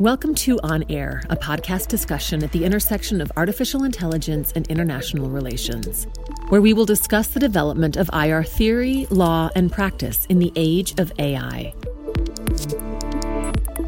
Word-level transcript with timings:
Welcome 0.00 0.34
to 0.34 0.60
On 0.60 0.84
Air, 0.90 1.22
a 1.30 1.36
podcast 1.36 1.88
discussion 1.88 2.44
at 2.44 2.52
the 2.52 2.66
intersection 2.66 3.22
of 3.22 3.32
artificial 3.34 3.82
intelligence 3.82 4.52
and 4.54 4.66
international 4.66 5.30
relations, 5.30 6.06
where 6.50 6.60
we 6.60 6.74
will 6.74 6.84
discuss 6.84 7.28
the 7.28 7.40
development 7.40 7.96
of 7.96 8.10
IR 8.12 8.44
theory, 8.44 9.06
law, 9.08 9.48
and 9.56 9.72
practice 9.72 10.26
in 10.26 10.38
the 10.38 10.52
age 10.54 10.92
of 11.00 11.10
AI. 11.18 11.72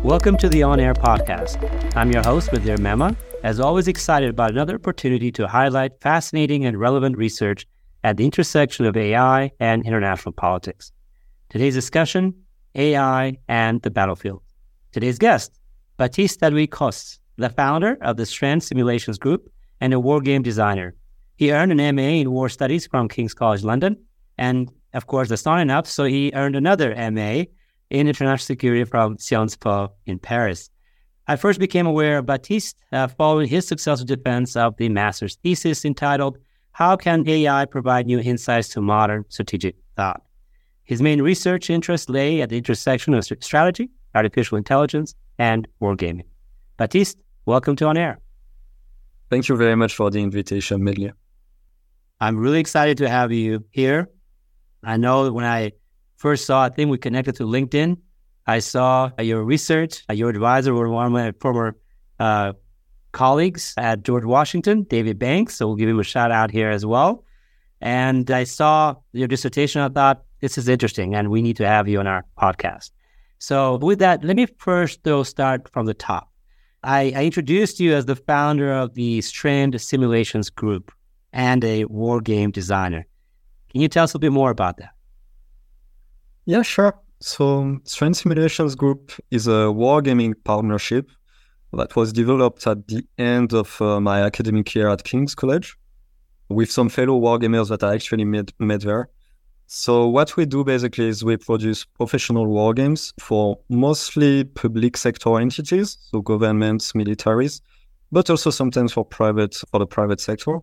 Welcome 0.03 0.39
to 0.39 0.49
the 0.49 0.63
On 0.63 0.81
Air 0.81 0.95
podcast. 0.95 1.63
I'm 1.95 2.11
your 2.11 2.23
host, 2.23 2.53
Medlir 2.53 2.79
Mema. 2.79 3.15
As 3.45 3.61
always, 3.61 3.87
excited 3.87 4.31
about 4.31 4.53
another 4.53 4.77
opportunity 4.77 5.31
to 5.33 5.47
highlight 5.47 6.01
fascinating 6.01 6.65
and 6.65 6.81
relevant 6.81 7.19
research 7.19 7.67
at 8.03 8.17
the 8.17 8.25
intersection 8.25 8.87
of 8.87 8.97
AI 8.97 9.53
and 9.61 9.85
international 9.85 10.33
politics. 10.33 10.91
Today's 11.51 11.75
discussion 11.75 12.33
AI 12.75 13.37
and 13.47 13.83
the 13.83 13.91
battlefield. 13.91 14.41
Today's 14.91 15.19
guest, 15.19 15.58
Baptiste 15.99 16.41
Alloui-Cros, 16.43 17.19
the 17.39 17.51
founder 17.51 17.99
of 18.03 18.17
the 18.17 18.25
Strand 18.25 18.63
Simulations 18.63 19.19
Group 19.19 19.51
and 19.81 19.93
a 19.93 19.99
war 19.99 20.21
game 20.21 20.43
designer. 20.43 20.95
He 21.35 21.53
earned 21.53 21.73
an 21.73 21.97
MA 21.97 22.21
in 22.21 22.31
War 22.31 22.49
Studies 22.49 22.87
from 22.87 23.09
King's 23.09 23.35
College 23.35 23.65
London. 23.65 23.97
And 24.39 24.71
of 24.95 25.09
course, 25.09 25.29
that's 25.29 25.45
not 25.45 25.61
enough. 25.61 25.89
So 25.89 26.05
he 26.05 26.31
earned 26.35 26.55
another 26.55 26.95
MA 27.11 27.47
in 27.91 28.07
International 28.07 28.39
Security 28.39 28.85
from 28.85 29.19
Sciences 29.19 29.57
Po 29.57 29.93
in 30.07 30.21
Paris. 30.21 30.71
I 31.27 31.35
first 31.35 31.59
became 31.59 31.87
aware 31.87 32.19
of 32.19 32.27
Baptiste 32.27 32.77
uh, 32.93 33.09
following 33.09 33.49
his 33.49 33.67
successful 33.67 34.07
defense 34.07 34.55
of 34.55 34.77
the 34.77 34.89
master's 34.89 35.35
thesis 35.43 35.85
entitled, 35.85 36.39
How 36.71 36.95
Can 36.95 37.29
AI 37.29 37.65
Provide 37.65 38.07
New 38.07 38.21
Insights 38.21 38.69
to 38.69 38.81
Modern 38.81 39.25
Strategic 39.31 39.75
Thought? 39.97 40.23
His 40.85 41.03
main 41.03 41.23
research 41.23 41.71
interests 41.71 42.09
lay 42.09 42.41
at 42.41 42.51
the 42.51 42.57
intersection 42.57 43.15
of 43.15 43.25
strategy, 43.25 43.91
artificial 44.15 44.59
intelligence, 44.59 45.17
and 45.39 45.69
wargaming. 45.81 46.25
Baptiste, 46.77 47.19
welcome 47.47 47.77
to 47.77 47.87
On 47.87 47.97
Air. 47.97 48.19
Thank 49.31 49.49
you 49.49 49.57
very 49.57 49.77
much 49.77 49.95
for 49.95 50.11
the 50.11 50.21
invitation, 50.21 50.81
Medlir. 50.81 51.13
I'm 52.21 52.37
really 52.37 52.61
excited 52.61 52.99
to 52.99 53.09
have 53.09 53.33
you 53.33 53.65
here. 53.71 54.09
I 54.83 54.97
know 54.97 55.31
when 55.33 55.45
I 55.45 55.73
first 56.17 56.47
saw, 56.47 56.65
I 56.65 56.69
think 56.69 56.91
we 56.91 56.99
connected 56.99 57.37
to 57.37 57.45
LinkedIn. 57.45 57.99
I 58.47 58.61
saw 58.61 59.11
your 59.19 59.45
research, 59.45 60.05
your 60.11 60.31
advisor 60.31 60.73
was 60.73 60.89
one 60.89 61.07
of 61.07 61.13
my 61.13 61.33
former 61.41 61.77
uh, 62.19 62.55
colleagues 63.13 63.75
at 63.77 64.03
George 64.03 64.25
Washington, 64.25 64.85
David 64.85 65.19
Banks. 65.19 65.57
So 65.57 65.67
we'll 65.67 65.77
give 65.77 65.89
him 65.89 66.01
a 66.01 66.05
shout 66.05 66.31
out 66.31 66.51
here 66.51 66.71
as 66.71 66.87
well. 66.87 67.25
And 67.81 68.31
I 68.31 68.45
saw 68.45 68.95
your 69.13 69.29
dissertation. 69.29 69.81
I 69.83 69.89
thought 69.89 70.25
this 70.41 70.59
is 70.59 70.69
interesting, 70.69 71.15
and 71.15 71.31
we 71.31 71.43
need 71.43 71.57
to 71.57 71.67
have 71.67 71.89
you 71.89 72.01
on 72.01 72.07
our 72.07 72.25
podcast. 72.39 72.91
So, 73.39 73.77
with 73.77 74.01
that, 74.01 74.25
let 74.25 74.37
me 74.37 74.47
first 74.59 75.05
though 75.05 75.23
start 75.23 75.69
from 75.73 75.87
the 75.87 75.95
top. 75.95 76.31
I, 76.83 77.13
I 77.15 77.25
introduced 77.25 77.81
you 77.81 77.95
as 77.95 78.07
the 78.07 78.17
founder 78.17 78.73
of 78.73 78.95
the 78.95 79.21
Strand 79.21 79.81
Simulations 79.81 80.51
Group 80.51 80.93
and 81.33 81.65
a 81.65 81.85
war 81.85 82.21
game 82.21 82.51
designer. 82.51 83.07
Can 83.71 83.81
you 83.81 83.89
tell 83.89 84.05
us 84.05 84.15
a 84.15 84.19
bit 84.19 84.33
more 84.33 84.51
about 84.51 84.79
that? 84.79 84.91
Yeah, 86.47 86.63
sure. 86.63 86.99
So, 87.21 87.79
Strand 87.85 88.17
Simulations 88.17 88.75
Group 88.75 89.13
is 89.31 89.47
a 89.47 89.71
wargaming 89.71 90.35
partnership 90.45 91.11
that 91.73 91.95
was 91.97 92.13
developed 92.13 92.67
at 92.67 92.87
the 92.89 93.05
end 93.19 93.53
of 93.53 93.81
uh, 93.83 94.01
my 94.01 94.23
academic 94.23 94.75
year 94.75 94.89
at 94.89 95.05
King's 95.05 95.35
College 95.35 95.77
with 96.49 96.71
some 96.71 96.89
fellow 96.89 97.21
wargamers 97.21 97.69
that 97.69 97.83
I 97.83 97.95
actually 97.95 98.25
met, 98.25 98.53
met 98.59 98.83
there. 98.83 99.11
So 99.71 100.09
what 100.09 100.35
we 100.39 100.47
do 100.47 100.65
basically 100.65 101.09
is 101.09 101.23
we 101.23 101.37
produce 101.37 101.85
professional 101.85 102.47
war 102.47 102.73
games 102.73 103.13
for 103.21 103.59
mostly 103.69 104.45
public 104.45 104.97
sector 104.97 105.39
entities, 105.39 105.99
so 106.11 106.23
governments, 106.23 106.93
militaries, 106.93 107.61
but 108.11 108.31
also 108.31 108.49
sometimes 108.49 108.95
for 108.95 109.05
private 109.05 109.55
for 109.71 109.79
the 109.79 109.87
private 109.87 110.23
sector. 110.23 110.61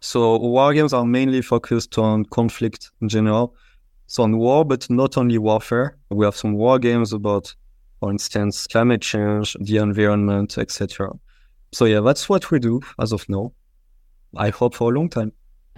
So 0.00 0.38
war 0.38 0.72
games 0.72 0.94
are 0.94 1.04
mainly 1.04 1.42
focused 1.42 1.98
on 1.98 2.24
conflict 2.24 2.90
in 3.02 3.10
general, 3.10 3.54
so 4.06 4.22
on 4.22 4.38
war, 4.38 4.64
but 4.64 4.88
not 4.88 5.18
only 5.18 5.36
warfare. 5.36 5.98
We 6.08 6.24
have 6.24 6.36
some 6.36 6.54
war 6.54 6.78
games 6.78 7.12
about, 7.12 7.54
for 8.00 8.10
instance, 8.10 8.66
climate 8.66 9.02
change, 9.02 9.58
the 9.60 9.76
environment, 9.76 10.56
etc. 10.56 11.10
So 11.70 11.84
yeah, 11.84 12.00
that's 12.00 12.30
what 12.30 12.50
we 12.50 12.60
do 12.60 12.80
as 12.98 13.12
of 13.12 13.28
now. 13.28 13.52
I 14.34 14.48
hope 14.48 14.74
for 14.74 14.90
a 14.90 14.94
long 14.94 15.10
time. 15.10 15.32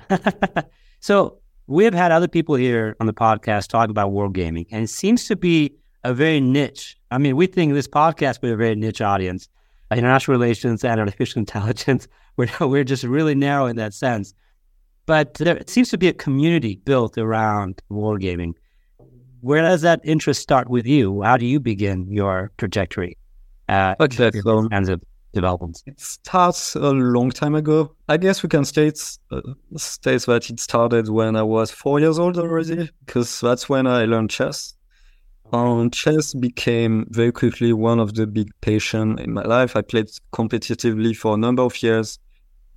so 1.00 1.40
we 1.68 1.84
have 1.84 1.94
had 1.94 2.10
other 2.10 2.26
people 2.26 2.54
here 2.54 2.96
on 2.98 3.06
the 3.06 3.12
podcast 3.12 3.68
talk 3.68 3.90
about 3.90 4.10
wargaming, 4.10 4.66
and 4.70 4.82
it 4.82 4.90
seems 4.90 5.26
to 5.26 5.36
be 5.36 5.76
a 6.02 6.14
very 6.14 6.40
niche. 6.40 6.96
I 7.10 7.18
mean, 7.18 7.36
we 7.36 7.46
think 7.46 7.74
this 7.74 7.86
podcast 7.86 8.40
be 8.40 8.50
a 8.50 8.56
very 8.56 8.74
niche 8.74 9.02
audience. 9.02 9.48
International 9.92 10.36
relations 10.36 10.82
and 10.82 10.98
artificial 10.98 11.38
intelligence, 11.44 12.08
we're, 12.36 12.48
we're 12.60 12.84
just 12.84 13.04
really 13.04 13.34
narrow 13.34 13.66
in 13.66 13.76
that 13.76 13.92
sense. 13.92 14.34
But 15.04 15.34
there 15.34 15.60
seems 15.66 15.90
to 15.90 15.98
be 15.98 16.08
a 16.08 16.12
community 16.12 16.76
built 16.84 17.16
around 17.18 17.82
wargaming. 17.90 18.54
Where 19.40 19.62
does 19.62 19.82
that 19.82 20.00
interest 20.04 20.42
start 20.42 20.68
with 20.68 20.86
you? 20.86 21.22
How 21.22 21.36
do 21.36 21.46
you 21.46 21.60
begin 21.60 22.10
your 22.10 22.50
trajectory? 22.58 23.16
Uh, 23.68 23.94
okay, 24.00 24.30
so, 24.40 25.00
developments? 25.32 25.82
It 25.86 26.00
starts 26.00 26.74
a 26.74 26.90
long 26.90 27.30
time 27.30 27.54
ago. 27.54 27.94
I 28.08 28.16
guess 28.16 28.42
we 28.42 28.48
can 28.48 28.64
state 28.64 29.00
uh, 29.30 29.40
state 29.76 30.22
that 30.22 30.50
it 30.50 30.60
started 30.60 31.08
when 31.08 31.36
I 31.36 31.42
was 31.42 31.70
four 31.70 32.00
years 32.00 32.18
old 32.18 32.38
already, 32.38 32.90
because 33.04 33.40
that's 33.40 33.68
when 33.68 33.86
I 33.86 34.04
learned 34.04 34.30
chess. 34.30 34.74
Um, 35.52 35.90
chess 35.90 36.34
became 36.34 37.06
very 37.10 37.32
quickly 37.32 37.72
one 37.72 38.00
of 38.00 38.14
the 38.14 38.26
big 38.26 38.50
passion 38.60 39.18
in 39.18 39.32
my 39.32 39.42
life. 39.42 39.76
I 39.76 39.80
played 39.80 40.10
competitively 40.32 41.16
for 41.16 41.34
a 41.34 41.38
number 41.38 41.62
of 41.62 41.82
years. 41.82 42.18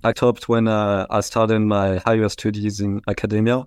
I 0.04 0.12
stopped 0.12 0.48
when 0.48 0.68
uh, 0.68 1.06
I 1.10 1.20
started 1.20 1.60
my 1.60 1.98
higher 1.98 2.28
studies 2.28 2.80
in 2.80 3.00
academia. 3.08 3.64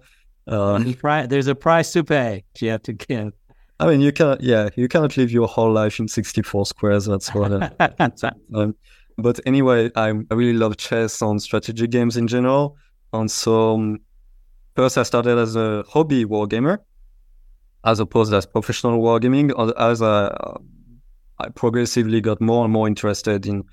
Uh, 0.48 0.84
there's 1.28 1.48
a 1.48 1.56
price 1.56 1.94
to 1.94 2.04
pay. 2.04 2.44
You 2.60 2.72
have 2.72 2.84
to 2.84 2.94
give. 2.94 3.34
I 3.80 3.88
mean, 3.88 4.02
you 4.02 4.12
can, 4.12 4.38
yeah, 4.40 4.70
you 4.76 4.88
cannot 4.88 5.18
live 5.18 5.32
your 5.32 5.48
whole 5.48 5.72
life 5.72 6.00
in 6.00 6.08
64 6.08 6.66
squares. 6.66 7.06
That's 7.06 7.34
what. 7.34 7.52
um, 8.54 8.76
but 9.18 9.40
anyway, 9.46 9.92
I, 9.96 10.10
I 10.10 10.34
really 10.34 10.58
love 10.58 10.78
chess 10.78 11.22
and 11.22 11.42
strategy 11.42 11.88
games 11.88 12.16
in 12.18 12.28
general. 12.28 12.78
And 13.12 13.30
so, 13.30 13.76
um, 13.76 14.00
first 14.76 14.98
I 14.98 15.04
started 15.04 15.38
as 15.38 15.56
a 15.56 15.84
hobby 15.90 16.26
wargamer, 16.26 16.80
as 17.84 18.00
opposed 18.00 18.34
as 18.34 18.46
professional 18.46 19.02
wargaming. 19.02 19.52
As 19.78 20.02
I, 20.02 20.36
I 21.40 21.50
progressively 21.50 22.22
got 22.22 22.40
more 22.40 22.64
and 22.64 22.72
more 22.72 22.88
interested 22.88 23.46
in 23.46 23.64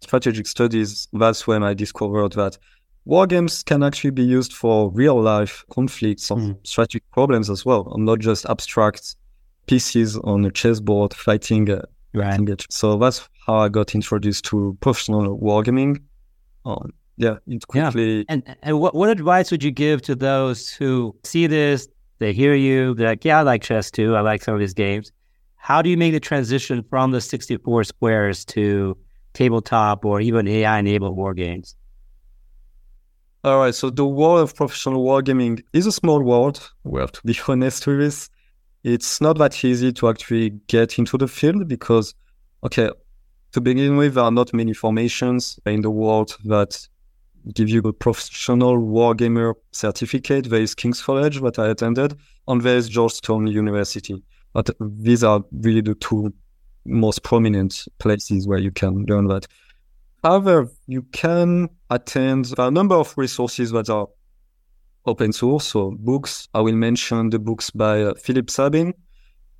strategic 0.00 0.48
studies, 0.48 1.06
that's 1.12 1.46
when 1.46 1.62
I 1.62 1.74
discovered 1.74 2.32
that 2.32 2.58
war 3.04 3.26
games 3.26 3.62
can 3.62 3.82
actually 3.82 4.10
be 4.10 4.22
used 4.22 4.52
for 4.52 4.90
real 4.90 5.20
life 5.20 5.64
conflicts 5.70 6.30
and 6.30 6.54
mm. 6.54 6.66
strategic 6.66 7.08
problems 7.10 7.50
as 7.50 7.64
well, 7.64 7.92
and 7.94 8.04
not 8.04 8.18
just 8.18 8.46
abstract 8.46 9.16
pieces 9.66 10.16
on 10.18 10.44
a 10.44 10.50
chessboard 10.50 11.14
fighting. 11.14 11.70
Uh, 11.70 11.82
right. 12.14 12.64
So 12.70 12.96
that's 12.98 13.28
how 13.46 13.56
I 13.56 13.68
got 13.68 13.94
introduced 13.94 14.44
to 14.46 14.76
professional 14.80 15.38
wargaming. 15.38 16.02
Um, 16.64 16.92
yeah, 17.16 17.36
it 17.46 17.66
quickly. 17.66 18.18
Yeah. 18.18 18.24
And 18.28 18.56
and 18.62 18.80
what 18.80 18.94
what 18.94 19.08
advice 19.08 19.50
would 19.50 19.62
you 19.62 19.70
give 19.70 20.02
to 20.02 20.14
those 20.14 20.70
who 20.70 21.14
see 21.24 21.46
this? 21.46 21.88
They 22.18 22.32
hear 22.32 22.54
you. 22.54 22.94
They're 22.94 23.08
like, 23.08 23.24
yeah, 23.24 23.40
I 23.40 23.42
like 23.42 23.62
chess 23.62 23.90
too. 23.90 24.16
I 24.16 24.20
like 24.20 24.42
some 24.42 24.54
of 24.54 24.60
these 24.60 24.74
games. 24.74 25.12
How 25.56 25.82
do 25.82 25.90
you 25.90 25.96
make 25.96 26.12
the 26.12 26.20
transition 26.20 26.82
from 26.88 27.12
the 27.12 27.20
64 27.20 27.84
squares 27.84 28.44
to 28.46 28.96
tabletop 29.32 30.04
or 30.04 30.20
even 30.20 30.48
AI 30.48 30.78
enabled 30.78 31.16
war 31.16 31.34
games? 31.34 31.76
All 33.44 33.58
right. 33.58 33.74
So 33.74 33.90
the 33.90 34.06
world 34.06 34.40
of 34.40 34.54
professional 34.54 35.04
wargaming 35.04 35.62
is 35.72 35.86
a 35.86 35.92
small 35.92 36.22
world. 36.22 36.70
We 36.84 37.00
have 37.00 37.12
to 37.12 37.20
be 37.24 37.38
honest 37.48 37.86
with 37.86 37.98
this 37.98 38.30
it's 38.84 39.20
not 39.20 39.38
that 39.38 39.64
easy 39.64 39.92
to 39.92 40.08
actually 40.08 40.50
get 40.66 40.98
into 40.98 41.16
the 41.16 41.28
field 41.28 41.68
because, 41.68 42.14
okay, 42.64 42.90
to 43.52 43.60
begin 43.60 43.96
with, 43.96 44.14
there 44.14 44.24
are 44.24 44.30
not 44.30 44.52
many 44.52 44.72
formations 44.72 45.58
in 45.66 45.82
the 45.82 45.90
world 45.90 46.36
that 46.44 46.88
give 47.54 47.68
you 47.68 47.80
a 47.80 47.92
professional 47.92 48.78
wargamer 48.78 49.54
certificate. 49.72 50.48
There 50.48 50.62
is 50.62 50.74
King's 50.74 51.02
College 51.02 51.40
that 51.40 51.58
I 51.58 51.68
attended, 51.68 52.16
and 52.48 52.62
there 52.62 52.76
is 52.76 52.88
Georgetown 52.88 53.46
University. 53.46 54.22
But 54.52 54.70
these 54.80 55.24
are 55.24 55.42
really 55.52 55.80
the 55.80 55.94
two 55.94 56.32
most 56.84 57.22
prominent 57.22 57.86
places 57.98 58.46
where 58.46 58.58
you 58.58 58.70
can 58.70 59.04
learn 59.06 59.28
that. 59.28 59.46
However, 60.22 60.68
you 60.86 61.02
can 61.12 61.68
attend 61.90 62.54
a 62.58 62.70
number 62.70 62.94
of 62.94 63.16
resources 63.16 63.70
that 63.72 63.90
are 63.90 64.08
open 65.06 65.32
source, 65.32 65.66
so 65.66 65.92
books. 65.98 66.48
I 66.54 66.60
will 66.60 66.74
mention 66.74 67.30
the 67.30 67.38
books 67.38 67.70
by 67.70 68.02
uh, 68.02 68.14
Philip 68.14 68.50
Sabin 68.50 68.94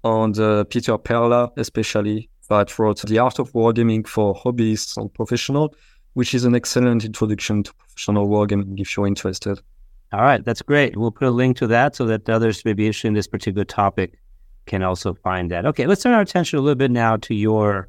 and 0.05 0.39
uh, 0.39 0.65
Peter 0.65 0.97
Perla, 0.99 1.50
especially, 1.56 2.29
that 2.49 2.79
wrote 2.79 3.03
The 3.03 3.19
Art 3.19 3.39
of 3.39 3.53
Wargaming 3.53 4.06
for 4.06 4.35
Hobbyists 4.35 4.97
and 4.97 5.12
Professional, 5.12 5.75
which 6.15 6.35
is 6.35 6.44
an 6.44 6.55
excellent 6.55 7.05
introduction 7.05 7.62
to 7.62 7.75
professional 7.75 8.29
wargaming 8.29 8.81
if 8.81 8.97
you're 8.97 9.06
interested. 9.06 9.61
All 10.12 10.21
right, 10.21 10.44
that's 10.44 10.62
great. 10.62 10.97
We'll 10.97 11.11
put 11.11 11.29
a 11.29 11.31
link 11.31 11.56
to 11.59 11.67
that 11.69 11.97
so 11.97 12.05
that 12.06 12.29
others 12.29 12.65
may 12.65 12.75
be 12.75 12.87
interested 12.87 13.09
in 13.09 13.15
this 13.15 13.27
particular 13.27 13.65
topic 13.65 14.19
can 14.67 14.83
also 14.83 15.15
find 15.15 15.50
that. 15.50 15.67
Okay, 15.67 15.87
let's 15.87 16.03
turn 16.03 16.12
our 16.12 16.21
attention 16.21 16.59
a 16.59 16.62
little 16.62 16.77
bit 16.77 16.91
now 16.91 17.17
to 17.17 17.35
your 17.35 17.89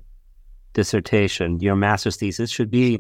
dissertation, 0.74 1.60
your 1.60 1.76
master's 1.76 2.16
thesis 2.16 2.50
should 2.50 2.72
be 2.72 3.00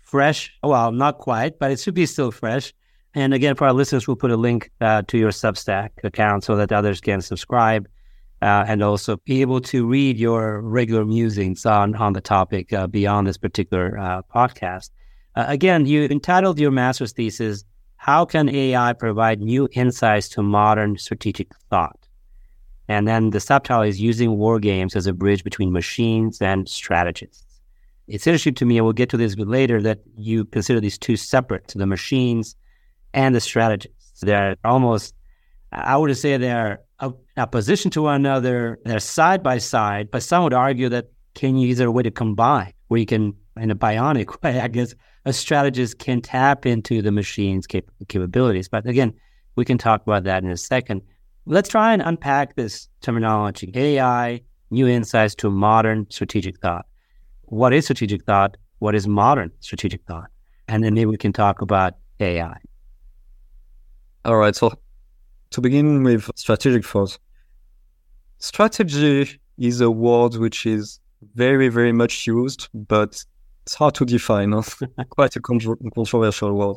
fresh. 0.00 0.52
Well, 0.62 0.92
not 0.92 1.18
quite, 1.18 1.58
but 1.58 1.70
it 1.70 1.80
should 1.80 1.94
be 1.94 2.06
still 2.06 2.30
fresh. 2.30 2.72
And 3.14 3.32
again, 3.32 3.54
for 3.54 3.66
our 3.66 3.72
listeners, 3.72 4.08
we'll 4.08 4.16
put 4.16 4.32
a 4.32 4.36
link 4.36 4.70
uh, 4.80 5.02
to 5.02 5.18
your 5.18 5.30
Substack 5.30 5.90
account 6.02 6.44
so 6.44 6.56
that 6.56 6.72
others 6.72 7.00
can 7.00 7.20
subscribe 7.20 7.88
uh, 8.42 8.64
and 8.66 8.82
also 8.82 9.16
be 9.18 9.40
able 9.40 9.60
to 9.60 9.86
read 9.86 10.18
your 10.18 10.60
regular 10.60 11.04
musings 11.04 11.64
on, 11.64 11.94
on 11.94 12.12
the 12.12 12.20
topic 12.20 12.72
uh, 12.72 12.88
beyond 12.88 13.26
this 13.26 13.38
particular 13.38 13.96
uh, 13.98 14.22
podcast. 14.34 14.90
Uh, 15.36 15.44
again, 15.46 15.86
you 15.86 16.04
entitled 16.06 16.58
your 16.58 16.72
master's 16.72 17.12
thesis, 17.12 17.64
How 17.96 18.24
Can 18.24 18.48
AI 18.48 18.92
Provide 18.94 19.40
New 19.40 19.68
Insights 19.72 20.28
to 20.30 20.42
Modern 20.42 20.98
Strategic 20.98 21.54
Thought? 21.70 22.08
And 22.88 23.06
then 23.08 23.30
the 23.30 23.40
subtitle 23.40 23.82
is 23.82 24.00
Using 24.00 24.36
War 24.36 24.58
Games 24.58 24.94
as 24.96 25.06
a 25.06 25.12
Bridge 25.12 25.44
Between 25.44 25.72
Machines 25.72 26.42
and 26.42 26.68
Strategists. 26.68 27.60
It's 28.08 28.26
interesting 28.26 28.54
to 28.54 28.66
me, 28.66 28.76
and 28.76 28.84
we'll 28.84 28.92
get 28.92 29.08
to 29.10 29.16
this 29.16 29.32
a 29.32 29.36
bit 29.38 29.48
later, 29.48 29.80
that 29.80 30.00
you 30.18 30.44
consider 30.46 30.80
these 30.80 30.98
two 30.98 31.16
separate, 31.16 31.72
the 31.74 31.86
machines 31.86 32.56
and 33.14 33.34
the 33.34 33.40
strategists. 33.40 34.20
They're 34.20 34.56
almost, 34.64 35.14
I 35.72 35.96
would 35.96 36.14
say 36.16 36.36
they're 36.36 36.80
opposition 37.36 37.90
to 37.92 38.02
one 38.02 38.16
another. 38.16 38.78
They're 38.84 39.00
side 39.00 39.42
by 39.42 39.58
side, 39.58 40.10
but 40.10 40.22
some 40.22 40.44
would 40.44 40.52
argue 40.52 40.88
that 40.90 41.06
can 41.34 41.56
you 41.56 41.68
use 41.68 41.80
a 41.80 41.90
way 41.90 42.02
to 42.02 42.10
combine, 42.10 42.72
where 42.88 43.00
you 43.00 43.06
can, 43.06 43.34
in 43.56 43.70
a 43.70 43.74
bionic 43.74 44.30
way, 44.42 44.60
I 44.60 44.68
guess, 44.68 44.94
a 45.24 45.32
strategist 45.32 45.98
can 45.98 46.20
tap 46.20 46.66
into 46.66 47.00
the 47.00 47.10
machine's 47.10 47.66
cap- 47.66 47.84
capabilities. 48.08 48.68
But 48.68 48.86
again, 48.86 49.14
we 49.56 49.64
can 49.64 49.78
talk 49.78 50.02
about 50.02 50.24
that 50.24 50.42
in 50.42 50.50
a 50.50 50.56
second. 50.56 51.02
Let's 51.46 51.68
try 51.68 51.92
and 51.92 52.02
unpack 52.02 52.56
this 52.56 52.88
terminology 53.00 53.70
AI, 53.74 54.40
new 54.70 54.86
insights 54.86 55.34
to 55.36 55.50
modern 55.50 56.06
strategic 56.10 56.60
thought. 56.60 56.86
What 57.42 57.72
is 57.72 57.84
strategic 57.84 58.24
thought? 58.24 58.56
What 58.78 58.94
is 58.94 59.06
modern 59.06 59.50
strategic 59.60 60.02
thought? 60.04 60.30
And 60.68 60.82
then 60.82 60.94
maybe 60.94 61.06
we 61.06 61.16
can 61.16 61.32
talk 61.32 61.60
about 61.60 61.94
AI. 62.20 62.56
All 64.24 64.36
right. 64.36 64.54
So 64.56 64.72
to 65.50 65.60
begin 65.60 66.02
with 66.02 66.30
strategic 66.36 66.84
thought, 66.84 67.18
strategy 68.38 69.40
is 69.58 69.80
a 69.80 69.90
word 69.90 70.36
which 70.36 70.66
is 70.66 71.00
very, 71.34 71.68
very 71.68 71.92
much 71.92 72.26
used, 72.26 72.68
but 72.74 73.24
it's 73.64 73.74
hard 73.74 73.94
to 73.96 74.04
define. 74.04 74.52
Quite 75.10 75.36
a 75.36 75.40
controversial 75.40 76.54
word. 76.54 76.76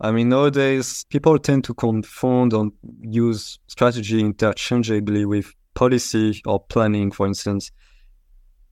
I 0.00 0.10
mean, 0.10 0.28
nowadays 0.28 1.04
people 1.08 1.38
tend 1.38 1.64
to 1.64 1.74
confound 1.74 2.52
and 2.52 2.72
use 3.00 3.58
strategy 3.68 4.20
interchangeably 4.20 5.24
with 5.24 5.52
policy 5.74 6.42
or 6.46 6.60
planning, 6.60 7.10
for 7.10 7.26
instance. 7.26 7.70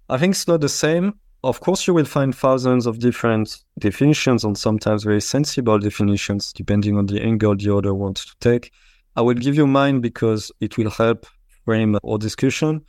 I 0.09 0.19
think 0.19 0.33
it's 0.33 0.49
not 0.49 0.61
the 0.61 0.69
same. 0.69 1.15
Of 1.45 1.59
course, 1.59 1.89
you 1.89 1.95
will 1.95 2.05
find 2.05 2.35
thousands 2.35 2.87
of 2.87 3.01
different 3.01 3.65
definitions 3.79 4.45
and 4.45 4.57
sometimes 4.57 5.03
very 5.03 5.21
sensible 5.21 5.79
definitions, 5.79 6.53
depending 6.53 6.97
on 6.97 7.07
the 7.07 7.21
angle 7.21 7.57
the 7.57 7.75
other 7.75 7.95
wants 7.95 8.27
to 8.27 8.33
take. 8.39 8.73
I 9.17 9.23
will 9.23 9.35
give 9.35 9.57
you 9.57 9.67
mine 9.67 10.01
because 10.01 10.53
it 10.61 10.79
will 10.79 10.91
help 10.91 11.27
frame 11.65 11.99
our 12.05 12.19
discussion. 12.19 12.83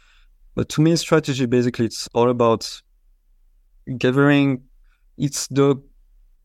But 0.56 0.70
to 0.70 0.82
me, 0.82 0.96
strategy 0.98 1.48
basically 1.48 1.86
it's 1.86 2.08
all 2.14 2.30
about 2.30 2.82
gathering. 3.98 4.62
It's 5.18 5.48
the 5.48 5.82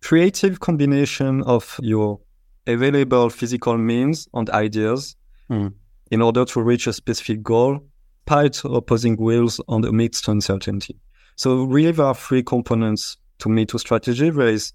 creative 0.00 0.60
combination 0.60 1.42
of 1.42 1.78
your 1.82 2.20
available 2.66 3.28
physical 3.28 3.76
means 3.76 4.28
and 4.32 4.48
ideas 4.50 5.14
mm. 5.50 5.72
in 6.10 6.22
order 6.22 6.46
to 6.46 6.62
reach 6.62 6.86
a 6.86 6.92
specific 6.92 7.42
goal, 7.42 7.80
despite 8.26 8.62
opposing 8.64 9.16
wills 9.16 9.60
and 9.68 9.84
amidst 9.84 10.26
uncertainty. 10.28 10.96
So 11.38 11.62
really, 11.62 11.92
there 11.92 12.06
are 12.06 12.16
three 12.16 12.42
components 12.42 13.16
to 13.38 13.48
me 13.48 13.64
to 13.66 13.78
strategy. 13.78 14.28
There 14.28 14.48
is 14.48 14.72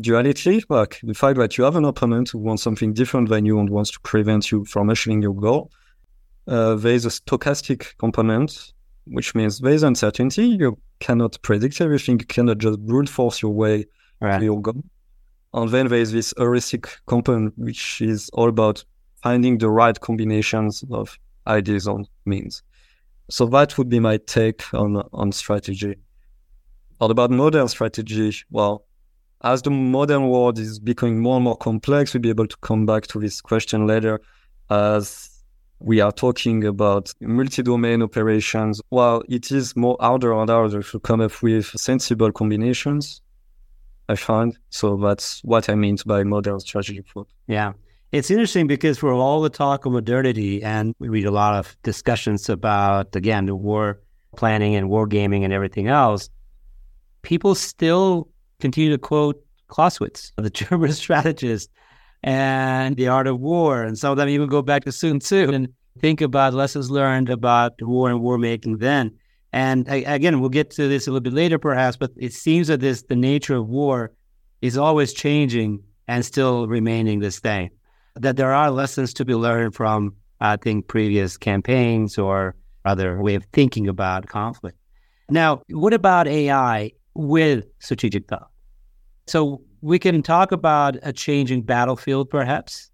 duality, 0.00 0.64
like 0.70 0.98
the 1.02 1.12
fact 1.12 1.38
that 1.38 1.58
you 1.58 1.64
have 1.64 1.76
an 1.76 1.84
opponent 1.84 2.30
who 2.30 2.38
wants 2.38 2.62
something 2.62 2.94
different 2.94 3.28
than 3.28 3.44
you 3.44 3.60
and 3.60 3.68
wants 3.68 3.90
to 3.90 4.00
prevent 4.00 4.50
you 4.50 4.64
from 4.64 4.88
achieving 4.88 5.20
your 5.20 5.34
goal. 5.34 5.70
Uh, 6.48 6.74
there 6.74 6.94
is 6.94 7.04
a 7.04 7.10
stochastic 7.10 7.98
component, 7.98 8.72
which 9.08 9.34
means 9.34 9.58
there 9.58 9.74
is 9.74 9.82
uncertainty. 9.82 10.46
You 10.46 10.78
cannot 11.00 11.36
predict 11.42 11.82
everything. 11.82 12.18
You 12.18 12.24
cannot 12.24 12.58
just 12.58 12.80
brute 12.86 13.10
force 13.10 13.42
your 13.42 13.52
way 13.52 13.84
right. 14.22 14.38
to 14.38 14.44
your 14.44 14.62
goal. 14.62 14.82
And 15.52 15.70
then 15.70 15.88
there 15.88 15.98
is 15.98 16.12
this 16.12 16.32
heuristic 16.38 16.88
component, 17.04 17.58
which 17.58 18.00
is 18.00 18.30
all 18.32 18.48
about 18.48 18.82
finding 19.22 19.58
the 19.58 19.68
right 19.68 20.00
combinations 20.00 20.82
of 20.90 21.18
ideas 21.46 21.86
and 21.86 22.08
means. 22.24 22.62
So 23.28 23.44
that 23.46 23.76
would 23.76 23.90
be 23.90 24.00
my 24.00 24.16
take 24.16 24.72
on 24.72 25.02
on 25.12 25.32
strategy. 25.32 25.96
What 26.98 27.10
about 27.10 27.30
modern 27.30 27.68
strategy? 27.68 28.34
Well, 28.50 28.84
as 29.42 29.60
the 29.62 29.70
modern 29.70 30.28
world 30.28 30.58
is 30.58 30.78
becoming 30.78 31.20
more 31.20 31.36
and 31.36 31.44
more 31.44 31.56
complex, 31.56 32.14
we'll 32.14 32.22
be 32.22 32.30
able 32.30 32.46
to 32.46 32.56
come 32.62 32.86
back 32.86 33.06
to 33.08 33.20
this 33.20 33.40
question 33.40 33.86
later 33.86 34.20
as 34.70 35.30
we 35.78 36.00
are 36.00 36.10
talking 36.10 36.64
about 36.64 37.12
multi-domain 37.20 38.02
operations. 38.02 38.80
While 38.88 39.22
it 39.28 39.52
is 39.52 39.76
more 39.76 39.98
harder 40.00 40.32
and 40.32 40.48
harder 40.48 40.82
to 40.82 41.00
come 41.00 41.20
up 41.20 41.42
with 41.42 41.66
sensible 41.66 42.32
combinations, 42.32 43.20
I 44.08 44.16
find. 44.16 44.56
So 44.70 44.96
that's 44.96 45.42
what 45.44 45.68
I 45.68 45.74
mean 45.74 45.98
by 46.06 46.24
modern 46.24 46.60
strategy. 46.60 47.04
Yeah. 47.46 47.74
It's 48.12 48.30
interesting 48.30 48.68
because 48.68 48.96
for 48.96 49.12
all 49.12 49.42
the 49.42 49.50
talk 49.50 49.84
of 49.84 49.92
modernity, 49.92 50.62
and 50.62 50.94
we 50.98 51.08
read 51.10 51.26
a 51.26 51.30
lot 51.30 51.54
of 51.54 51.76
discussions 51.82 52.48
about, 52.48 53.14
again, 53.14 53.44
the 53.44 53.54
war 53.54 54.00
planning 54.36 54.76
and 54.76 54.88
war 54.88 55.06
gaming 55.06 55.44
and 55.44 55.52
everything 55.52 55.88
else, 55.88 56.30
people 57.26 57.56
still 57.56 58.28
continue 58.60 58.90
to 58.90 58.98
quote 58.98 59.44
Clausewitz, 59.66 60.32
the 60.38 60.48
German 60.48 60.92
strategist, 60.92 61.68
and 62.22 62.96
the 62.96 63.08
art 63.08 63.26
of 63.26 63.40
war. 63.40 63.82
And 63.82 63.98
some 63.98 64.12
of 64.12 64.16
them 64.16 64.28
even 64.28 64.48
go 64.48 64.62
back 64.62 64.84
to 64.84 64.92
Sun 64.92 65.18
Tzu 65.18 65.50
and 65.52 65.68
think 65.98 66.20
about 66.20 66.54
lessons 66.54 66.90
learned 66.90 67.28
about 67.28 67.72
war 67.82 68.08
and 68.08 68.20
war 68.20 68.38
making 68.38 68.78
then. 68.78 69.12
And 69.52 69.86
again, 69.88 70.40
we'll 70.40 70.50
get 70.50 70.70
to 70.72 70.88
this 70.88 71.06
a 71.06 71.10
little 71.10 71.22
bit 71.22 71.32
later, 71.32 71.58
perhaps, 71.58 71.96
but 71.96 72.12
it 72.16 72.32
seems 72.32 72.68
that 72.68 72.80
this 72.80 73.02
the 73.02 73.16
nature 73.16 73.56
of 73.56 73.66
war 73.68 74.12
is 74.60 74.76
always 74.76 75.12
changing 75.12 75.82
and 76.08 76.24
still 76.24 76.68
remaining 76.68 77.20
the 77.20 77.30
same. 77.30 77.70
That 78.16 78.36
there 78.36 78.52
are 78.52 78.70
lessons 78.70 79.14
to 79.14 79.24
be 79.24 79.34
learned 79.34 79.74
from, 79.74 80.14
I 80.40 80.56
think, 80.56 80.88
previous 80.88 81.36
campaigns 81.36 82.18
or 82.18 82.54
other 82.84 83.20
way 83.20 83.34
of 83.34 83.44
thinking 83.52 83.88
about 83.88 84.28
conflict. 84.28 84.78
Now, 85.30 85.62
what 85.70 85.94
about 85.94 86.28
AI 86.28 86.92
with 87.16 87.64
strategic 87.78 88.28
thought. 88.28 88.50
So 89.26 89.62
we 89.80 89.98
can 89.98 90.22
talk 90.22 90.52
about 90.52 90.96
a 91.02 91.12
changing 91.12 91.62
battlefield, 91.62 92.30
perhaps. 92.30 92.90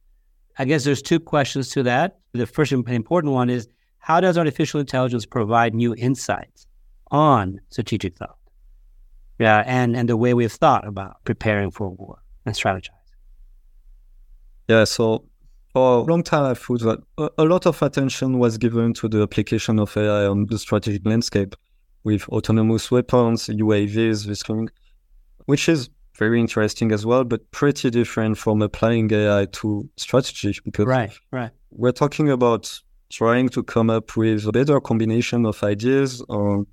I 0.58 0.64
guess 0.64 0.84
there's 0.84 1.02
two 1.02 1.20
questions 1.20 1.70
to 1.70 1.82
that. 1.84 2.18
The 2.32 2.46
first 2.46 2.72
important 2.72 3.32
one 3.32 3.50
is 3.50 3.68
how 3.98 4.20
does 4.20 4.38
artificial 4.38 4.80
intelligence 4.80 5.26
provide 5.26 5.74
new 5.74 5.94
insights 5.94 6.66
on 7.10 7.60
strategic 7.70 8.16
thought? 8.16 8.36
Yeah, 9.38 9.62
and, 9.66 9.96
and 9.96 10.08
the 10.08 10.16
way 10.16 10.34
we've 10.34 10.52
thought 10.52 10.86
about 10.86 11.16
preparing 11.24 11.70
for 11.70 11.90
war 11.90 12.18
and 12.44 12.54
strategize. 12.54 12.90
Yeah, 14.68 14.84
so 14.84 15.24
for 15.72 15.98
a 15.98 16.02
long 16.02 16.22
time, 16.22 16.44
I 16.44 16.54
thought 16.54 16.80
that 16.80 17.00
a 17.38 17.44
lot 17.44 17.66
of 17.66 17.82
attention 17.82 18.38
was 18.38 18.58
given 18.58 18.92
to 18.94 19.08
the 19.08 19.22
application 19.22 19.78
of 19.78 19.96
AI 19.96 20.26
on 20.26 20.46
the 20.46 20.58
strategic 20.58 21.06
landscape 21.06 21.54
with 22.04 22.28
autonomous 22.28 22.90
weapons, 22.90 23.46
UAVs, 23.46 24.26
this 24.26 24.42
thing, 24.42 24.68
which 25.46 25.68
is 25.68 25.88
very 26.16 26.40
interesting 26.40 26.92
as 26.92 27.06
well, 27.06 27.24
but 27.24 27.50
pretty 27.50 27.90
different 27.90 28.38
from 28.38 28.62
applying 28.62 29.12
AI 29.12 29.46
to 29.52 29.88
strategy 29.96 30.58
because 30.64 30.86
right, 30.86 31.12
right. 31.30 31.50
we're 31.70 31.92
talking 31.92 32.30
about 32.30 32.80
trying 33.10 33.48
to 33.48 33.62
come 33.62 33.90
up 33.90 34.16
with 34.16 34.46
a 34.46 34.52
better 34.52 34.80
combination 34.80 35.46
of 35.46 35.62
ideas 35.62 36.22
or 36.28 36.66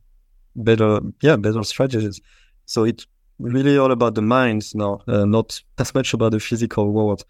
better, 0.55 0.99
yeah, 1.21 1.35
better 1.35 1.63
strategies. 1.63 2.19
So 2.65 2.83
it's 2.83 3.05
really 3.39 3.77
all 3.77 3.91
about 3.91 4.15
the 4.15 4.21
minds 4.21 4.75
now, 4.75 5.01
uh, 5.07 5.25
not 5.25 5.61
as 5.77 5.93
much 5.93 6.13
about 6.13 6.31
the 6.31 6.39
physical 6.39 6.91
world. 6.91 7.23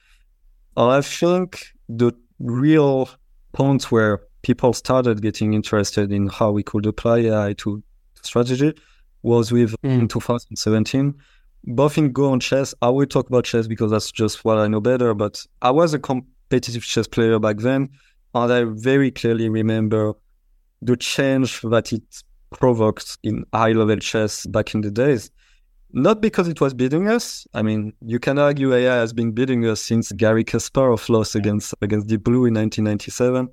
I 0.75 1.01
think 1.01 1.67
the 1.87 2.11
real 2.39 3.09
point 3.53 3.91
where 3.91 4.21
people 4.41 4.73
started 4.73 5.21
getting 5.21 5.53
interested 5.53 6.11
in 6.11 6.27
how 6.27 6.51
we 6.51 6.63
could 6.63 6.85
apply 6.85 7.19
AI 7.19 7.53
to 7.53 7.83
strategy 8.23 8.73
was 9.21 9.51
with 9.51 9.75
mm. 9.81 10.01
in 10.01 10.07
2017. 10.07 11.13
Both 11.65 11.97
in 11.97 12.11
Go 12.11 12.31
and 12.31 12.41
chess, 12.41 12.73
I 12.81 12.89
will 12.89 13.05
talk 13.05 13.27
about 13.27 13.43
chess 13.43 13.67
because 13.67 13.91
that's 13.91 14.11
just 14.11 14.45
what 14.45 14.57
I 14.57 14.67
know 14.67 14.79
better. 14.79 15.13
But 15.13 15.45
I 15.61 15.71
was 15.71 15.93
a 15.93 15.99
competitive 15.99 16.83
chess 16.83 17.07
player 17.07 17.37
back 17.39 17.57
then, 17.57 17.89
and 18.33 18.53
I 18.53 18.63
very 18.65 19.11
clearly 19.11 19.49
remember 19.49 20.13
the 20.81 20.95
change 20.95 21.61
that 21.61 21.91
it 21.91 22.03
provoked 22.51 23.17
in 23.23 23.45
high 23.53 23.73
level 23.73 23.97
chess 23.97 24.45
back 24.45 24.73
in 24.73 24.81
the 24.81 24.91
days. 24.91 25.31
Not 25.91 26.21
because 26.21 26.47
it 26.47 26.61
was 26.61 26.73
beating 26.73 27.07
us. 27.07 27.47
I 27.53 27.63
mean, 27.63 27.93
you 28.05 28.19
can 28.19 28.37
argue 28.37 28.73
AI 28.73 28.95
has 28.95 29.11
been 29.11 29.31
beating 29.31 29.65
us 29.65 29.81
since 29.81 30.11
Garry 30.11 30.43
Kasparov 30.43 31.09
lost 31.09 31.35
against 31.35 31.73
against 31.81 32.07
Deep 32.07 32.23
Blue 32.23 32.45
in 32.45 32.53
1997, 32.53 33.49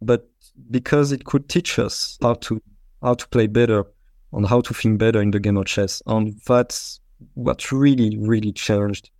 but 0.00 0.26
because 0.70 1.12
it 1.12 1.26
could 1.26 1.48
teach 1.48 1.78
us 1.78 2.18
how 2.22 2.34
to 2.34 2.62
how 3.02 3.14
to 3.14 3.28
play 3.28 3.46
better 3.46 3.84
on 4.32 4.44
how 4.44 4.60
to 4.60 4.74
think 4.74 4.98
better 4.98 5.20
in 5.22 5.30
the 5.30 5.40
game 5.40 5.56
of 5.56 5.66
chess. 5.66 6.02
And 6.06 6.40
that's 6.46 7.00
what 7.34 7.72
really, 7.72 8.16
really 8.18 8.52
changed. 8.52 9.10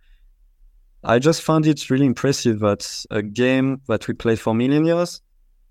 I 1.03 1.19
just 1.19 1.41
found 1.41 1.65
it 1.67 1.89
really 1.89 2.05
impressive 2.05 2.59
that 2.59 3.05
a 3.11 3.21
game 3.21 3.81
that 3.87 4.07
we 4.07 4.13
played 4.13 4.39
for 4.39 4.53
million 4.53 4.85
years, 4.85 5.21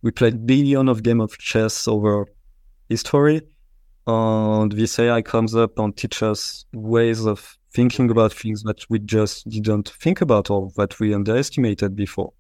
we 0.02 0.10
played 0.10 0.46
billion 0.46 0.88
of 0.88 1.02
game 1.02 1.20
of 1.20 1.36
chess 1.38 1.86
over 1.88 2.26
history, 2.88 3.42
and 4.06 4.72
this 4.72 4.98
AI 4.98 5.20
comes 5.22 5.54
up 5.54 5.78
and 5.78 5.96
teaches 5.96 6.64
ways 6.72 7.26
of 7.26 7.58
thinking 7.74 8.10
about 8.10 8.32
things 8.32 8.62
that 8.62 8.88
we 8.88 8.98
just 9.00 9.48
didn't 9.48 9.90
think 10.00 10.20
about 10.20 10.48
or 10.48 10.70
that 10.76 10.98
we 11.00 11.12
underestimated 11.12 11.96
before. 11.96 12.32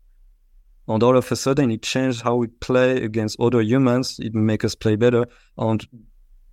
And 0.88 1.02
all 1.02 1.16
of 1.16 1.30
a 1.32 1.36
sudden, 1.36 1.72
it 1.72 1.82
changed 1.82 2.22
how 2.22 2.36
we 2.36 2.46
play 2.46 3.02
against 3.02 3.40
other 3.40 3.60
humans. 3.60 4.20
It 4.20 4.34
make 4.34 4.64
us 4.64 4.76
play 4.76 4.94
better. 4.94 5.26
And 5.58 5.84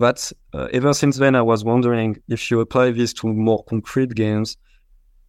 that's 0.03 0.33
uh, 0.53 0.67
ever 0.73 0.93
since 0.93 1.17
then, 1.17 1.35
I 1.35 1.41
was 1.41 1.63
wondering 1.63 2.17
if 2.27 2.51
you 2.51 2.59
apply 2.59 2.91
this 2.91 3.13
to 3.13 3.27
more 3.27 3.63
concrete 3.63 4.13
games, 4.15 4.57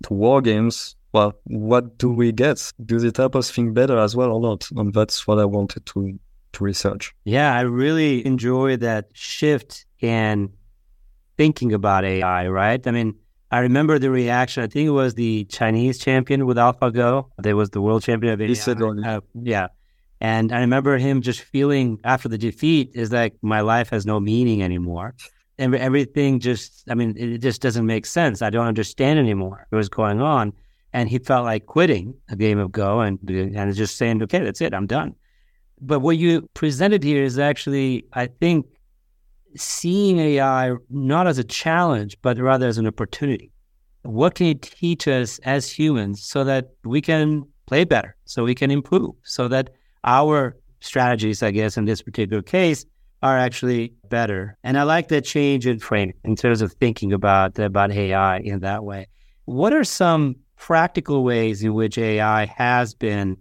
to 0.04 0.14
war 0.14 0.42
games, 0.42 0.96
well, 1.12 1.32
what 1.44 1.96
do 1.98 2.10
we 2.10 2.32
get? 2.32 2.72
Does 2.84 3.04
it 3.04 3.16
help 3.16 3.36
us 3.36 3.50
think 3.50 3.72
better 3.72 3.96
as 3.98 4.16
well 4.16 4.32
or 4.32 4.40
not? 4.40 4.68
And 4.76 4.92
that's 4.92 5.26
what 5.26 5.38
I 5.38 5.44
wanted 5.44 5.86
to 5.86 6.18
to 6.54 6.64
research. 6.64 7.14
Yeah, 7.24 7.54
I 7.54 7.62
really 7.62 8.24
enjoy 8.26 8.76
that 8.78 9.08
shift 9.12 9.86
in 10.00 10.52
thinking 11.36 11.72
about 11.72 12.04
AI, 12.04 12.48
right? 12.48 12.84
I 12.86 12.90
mean, 12.90 13.14
I 13.50 13.58
remember 13.58 13.98
the 13.98 14.10
reaction. 14.10 14.62
I 14.64 14.66
think 14.66 14.86
it 14.88 14.96
was 15.02 15.14
the 15.14 15.44
Chinese 15.44 15.98
champion 15.98 16.46
with 16.46 16.56
AlphaGo. 16.56 17.28
There 17.38 17.56
was 17.56 17.70
the 17.70 17.80
world 17.80 18.02
champion 18.02 18.32
of 18.34 18.40
AI. 18.40 19.16
Uh, 19.16 19.20
yeah. 19.42 19.68
And 20.24 20.52
I 20.52 20.60
remember 20.60 20.96
him 20.96 21.20
just 21.20 21.42
feeling 21.42 21.98
after 22.02 22.30
the 22.30 22.38
defeat 22.38 22.92
is 22.94 23.12
like, 23.12 23.34
my 23.42 23.60
life 23.60 23.90
has 23.90 24.06
no 24.06 24.18
meaning 24.18 24.62
anymore. 24.62 25.14
And 25.58 25.74
everything 25.74 26.40
just, 26.40 26.82
I 26.88 26.94
mean, 26.94 27.14
it 27.18 27.42
just 27.42 27.60
doesn't 27.60 27.84
make 27.84 28.06
sense. 28.06 28.40
I 28.40 28.48
don't 28.48 28.66
understand 28.66 29.18
anymore 29.18 29.66
what 29.68 29.76
was 29.76 29.90
going 29.90 30.22
on. 30.22 30.54
And 30.94 31.10
he 31.10 31.18
felt 31.18 31.44
like 31.44 31.66
quitting 31.66 32.14
a 32.30 32.36
game 32.36 32.58
of 32.58 32.72
Go 32.72 33.00
and, 33.00 33.18
and 33.28 33.74
just 33.74 33.98
saying, 33.98 34.22
okay, 34.22 34.38
that's 34.38 34.62
it, 34.62 34.72
I'm 34.72 34.86
done. 34.86 35.14
But 35.78 36.00
what 36.00 36.16
you 36.16 36.48
presented 36.54 37.04
here 37.04 37.22
is 37.22 37.38
actually, 37.38 38.06
I 38.14 38.28
think, 38.28 38.64
seeing 39.56 40.18
AI 40.18 40.74
not 40.88 41.26
as 41.26 41.36
a 41.36 41.44
challenge, 41.44 42.16
but 42.22 42.38
rather 42.38 42.66
as 42.66 42.78
an 42.78 42.86
opportunity. 42.86 43.52
What 44.04 44.36
can 44.36 44.46
it 44.46 44.62
teach 44.62 45.06
us 45.06 45.38
as 45.40 45.70
humans 45.70 46.24
so 46.24 46.44
that 46.44 46.70
we 46.82 47.02
can 47.02 47.44
play 47.66 47.84
better, 47.84 48.16
so 48.24 48.42
we 48.42 48.54
can 48.54 48.70
improve, 48.70 49.12
so 49.22 49.48
that 49.48 49.68
our 50.04 50.56
strategies, 50.80 51.42
I 51.42 51.50
guess, 51.50 51.76
in 51.76 51.84
this 51.86 52.02
particular 52.02 52.42
case, 52.42 52.84
are 53.22 53.38
actually 53.38 53.94
better. 54.10 54.56
And 54.62 54.78
I 54.78 54.82
like 54.82 55.08
that 55.08 55.24
change 55.24 55.66
in 55.66 55.78
framing 55.78 56.14
in 56.24 56.36
terms 56.36 56.60
of 56.60 56.72
thinking 56.74 57.12
about 57.12 57.58
about 57.58 57.90
AI 57.90 58.38
in 58.38 58.60
that 58.60 58.84
way. 58.84 59.08
What 59.46 59.72
are 59.72 59.84
some 59.84 60.36
practical 60.56 61.24
ways 61.24 61.62
in 61.62 61.74
which 61.74 61.98
AI 61.98 62.44
has 62.46 62.94
been 62.94 63.36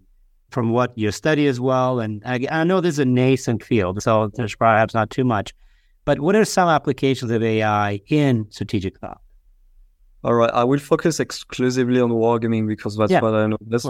from 0.51 0.69
what 0.69 0.97
you 0.97 1.11
study 1.11 1.47
as 1.47 1.59
well? 1.59 1.99
And 1.99 2.21
I, 2.25 2.45
I 2.49 2.63
know 2.63 2.79
this 2.79 2.95
is 2.95 2.99
a 2.99 3.05
nascent 3.05 3.63
field, 3.63 4.01
so 4.01 4.31
there's 4.35 4.55
perhaps 4.55 4.93
not 4.93 5.09
too 5.09 5.25
much. 5.25 5.53
But 6.05 6.19
what 6.19 6.35
are 6.35 6.45
some 6.45 6.69
applications 6.69 7.31
of 7.31 7.43
AI 7.43 7.99
in 8.07 8.47
strategic 8.51 8.99
thought? 8.99 9.21
All 10.23 10.33
right, 10.33 10.49
I 10.53 10.63
will 10.63 10.79
focus 10.79 11.19
exclusively 11.19 11.99
on 11.99 12.09
wargaming 12.09 12.67
because 12.67 12.95
that's 12.95 13.11
yeah, 13.11 13.19
what 13.19 13.33
I 13.33 13.47
know 13.47 13.57
best. 13.61 13.85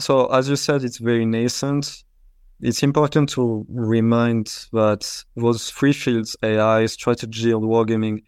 So, 0.00 0.26
as 0.26 0.48
you 0.48 0.56
said, 0.56 0.84
it's 0.84 0.98
very 0.98 1.26
nascent. 1.26 2.04
It's 2.60 2.82
important 2.82 3.28
to 3.30 3.64
remind 3.68 4.46
that 4.72 5.24
those 5.36 5.70
three 5.70 5.92
fields 5.92 6.36
AI, 6.42 6.86
strategy, 6.86 7.52
and 7.52 7.62
wargaming 7.62 8.22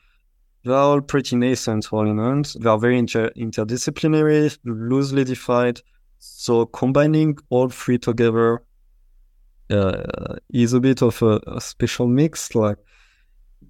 they're 0.64 0.74
all 0.74 1.00
pretty 1.00 1.36
nascent 1.36 1.92
all. 1.92 2.04
They 2.04 2.68
are 2.68 2.78
very 2.78 2.98
inter- 2.98 3.30
interdisciplinary, 3.30 4.58
loosely 4.64 5.24
defined, 5.24 5.82
so 6.18 6.66
combining 6.66 7.38
all 7.48 7.70
three 7.70 7.98
together 7.98 8.62
uh, 9.70 10.36
is 10.52 10.72
a 10.72 10.80
bit 10.80 11.02
of 11.02 11.22
a, 11.22 11.40
a, 11.46 11.60
special 11.60 12.08
mix. 12.08 12.54
Like 12.54 12.76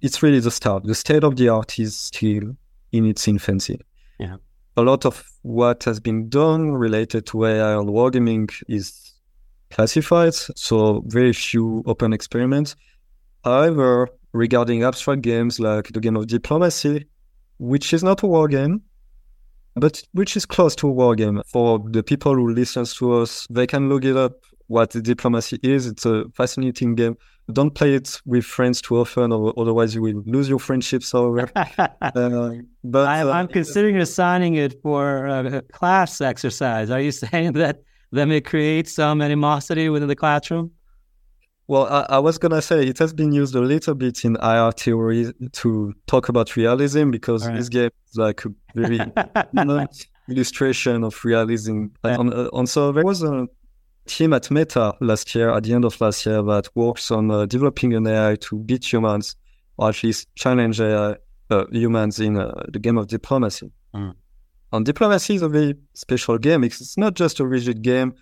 it's 0.01 0.21
really 0.21 0.39
the 0.39 0.51
start. 0.51 0.83
The 0.83 0.95
state 0.95 1.23
of 1.23 1.37
the 1.37 1.49
art 1.49 1.79
is 1.79 1.95
still 1.95 2.55
in 2.91 3.05
its 3.05 3.27
infancy. 3.27 3.79
Yeah. 4.19 4.37
A 4.77 4.81
lot 4.81 5.05
of 5.05 5.23
what 5.41 5.83
has 5.83 5.99
been 5.99 6.29
done 6.29 6.71
related 6.71 7.25
to 7.27 7.45
AI 7.45 7.77
and 7.77 7.89
wargaming 7.89 8.49
is 8.67 9.13
classified, 9.69 10.33
so 10.33 11.03
very 11.07 11.33
few 11.33 11.83
open 11.85 12.13
experiments. 12.13 12.75
However, 13.43 14.09
regarding 14.33 14.83
abstract 14.83 15.21
games 15.21 15.59
like 15.59 15.89
the 15.91 15.99
game 15.99 16.15
of 16.15 16.27
diplomacy, 16.27 17.05
which 17.57 17.93
is 17.93 18.03
not 18.03 18.23
a 18.23 18.27
war 18.27 18.47
game, 18.47 18.81
but 19.75 20.01
which 20.13 20.37
is 20.37 20.45
close 20.45 20.75
to 20.75 20.87
a 20.87 20.91
war 20.91 21.15
game. 21.15 21.41
For 21.47 21.79
the 21.89 22.03
people 22.03 22.35
who 22.35 22.53
listen 22.53 22.85
to 22.85 23.13
us, 23.21 23.47
they 23.49 23.67
can 23.67 23.89
look 23.89 24.05
it 24.05 24.15
up 24.15 24.33
what 24.67 24.91
diplomacy 24.91 25.59
is. 25.63 25.85
It's 25.85 26.05
a 26.05 26.25
fascinating 26.33 26.95
game. 26.95 27.17
Don't 27.51 27.71
play 27.71 27.95
it 27.95 28.21
with 28.25 28.45
friends 28.45 28.81
too 28.81 28.97
often, 28.97 29.31
or 29.31 29.53
otherwise 29.57 29.93
you 29.95 30.01
will 30.01 30.23
lose 30.25 30.47
your 30.47 30.59
friendships 30.59 31.13
over. 31.13 31.49
uh, 31.55 31.87
but 32.83 33.07
I'm, 33.07 33.27
uh, 33.27 33.31
I'm, 33.31 33.47
considering 33.47 33.97
assigning 33.97 34.55
it 34.55 34.81
for 34.81 35.25
a 35.27 35.61
class 35.73 36.21
exercise. 36.21 36.89
Are 36.89 37.01
you 37.01 37.11
saying 37.23 37.53
that 37.53 37.81
that 38.11 38.25
may 38.25 38.41
create 38.41 38.87
some 38.87 39.21
animosity 39.21 39.89
within 39.89 40.07
the 40.07 40.15
classroom? 40.15 40.71
Well, 41.67 41.87
I, 41.87 42.15
I, 42.15 42.19
was 42.19 42.37
gonna 42.37 42.61
say 42.61 42.85
it 42.85 42.97
has 42.99 43.13
been 43.13 43.31
used 43.31 43.55
a 43.55 43.61
little 43.61 43.95
bit 43.95 44.25
in 44.25 44.35
IR 44.43 44.71
theory 44.73 45.31
to 45.53 45.93
talk 46.05 46.27
about 46.27 46.55
realism 46.57 47.11
because 47.11 47.47
right. 47.47 47.55
this 47.55 47.69
game 47.69 47.91
is 48.09 48.17
like 48.17 48.43
a 48.45 48.49
very 48.75 48.99
illustration 50.29 51.03
of 51.03 51.23
realism. 51.23 51.85
Like 52.03 52.19
on, 52.19 52.33
uh, 52.33 52.49
on, 52.51 52.67
so 52.67 52.91
there 52.91 53.05
was 53.05 53.23
a 53.23 53.47
team 54.05 54.33
at 54.33 54.51
Meta 54.51 54.93
last 54.99 55.33
year, 55.35 55.51
at 55.51 55.63
the 55.63 55.73
end 55.73 55.85
of 55.85 55.99
last 56.01 56.25
year, 56.25 56.41
that 56.43 56.69
works 56.75 57.11
on 57.11 57.31
uh, 57.31 57.45
developing 57.45 57.93
an 57.93 58.07
AI 58.07 58.35
to 58.41 58.59
beat 58.59 58.91
humans, 58.91 59.35
or 59.77 59.89
at 59.89 60.03
least 60.03 60.27
challenge 60.35 60.79
AI, 60.79 61.15
uh, 61.49 61.65
humans 61.71 62.19
in 62.19 62.37
uh, 62.37 62.63
the 62.69 62.79
game 62.79 62.97
of 62.97 63.07
diplomacy. 63.07 63.71
Mm. 63.93 64.15
And 64.73 64.85
diplomacy 64.85 65.35
is 65.35 65.41
a 65.41 65.49
very 65.49 65.75
special 65.93 66.37
game. 66.37 66.63
It's 66.63 66.97
not 66.97 67.13
just 67.13 67.39
a 67.39 67.45
rigid 67.45 67.81
game 67.81 68.13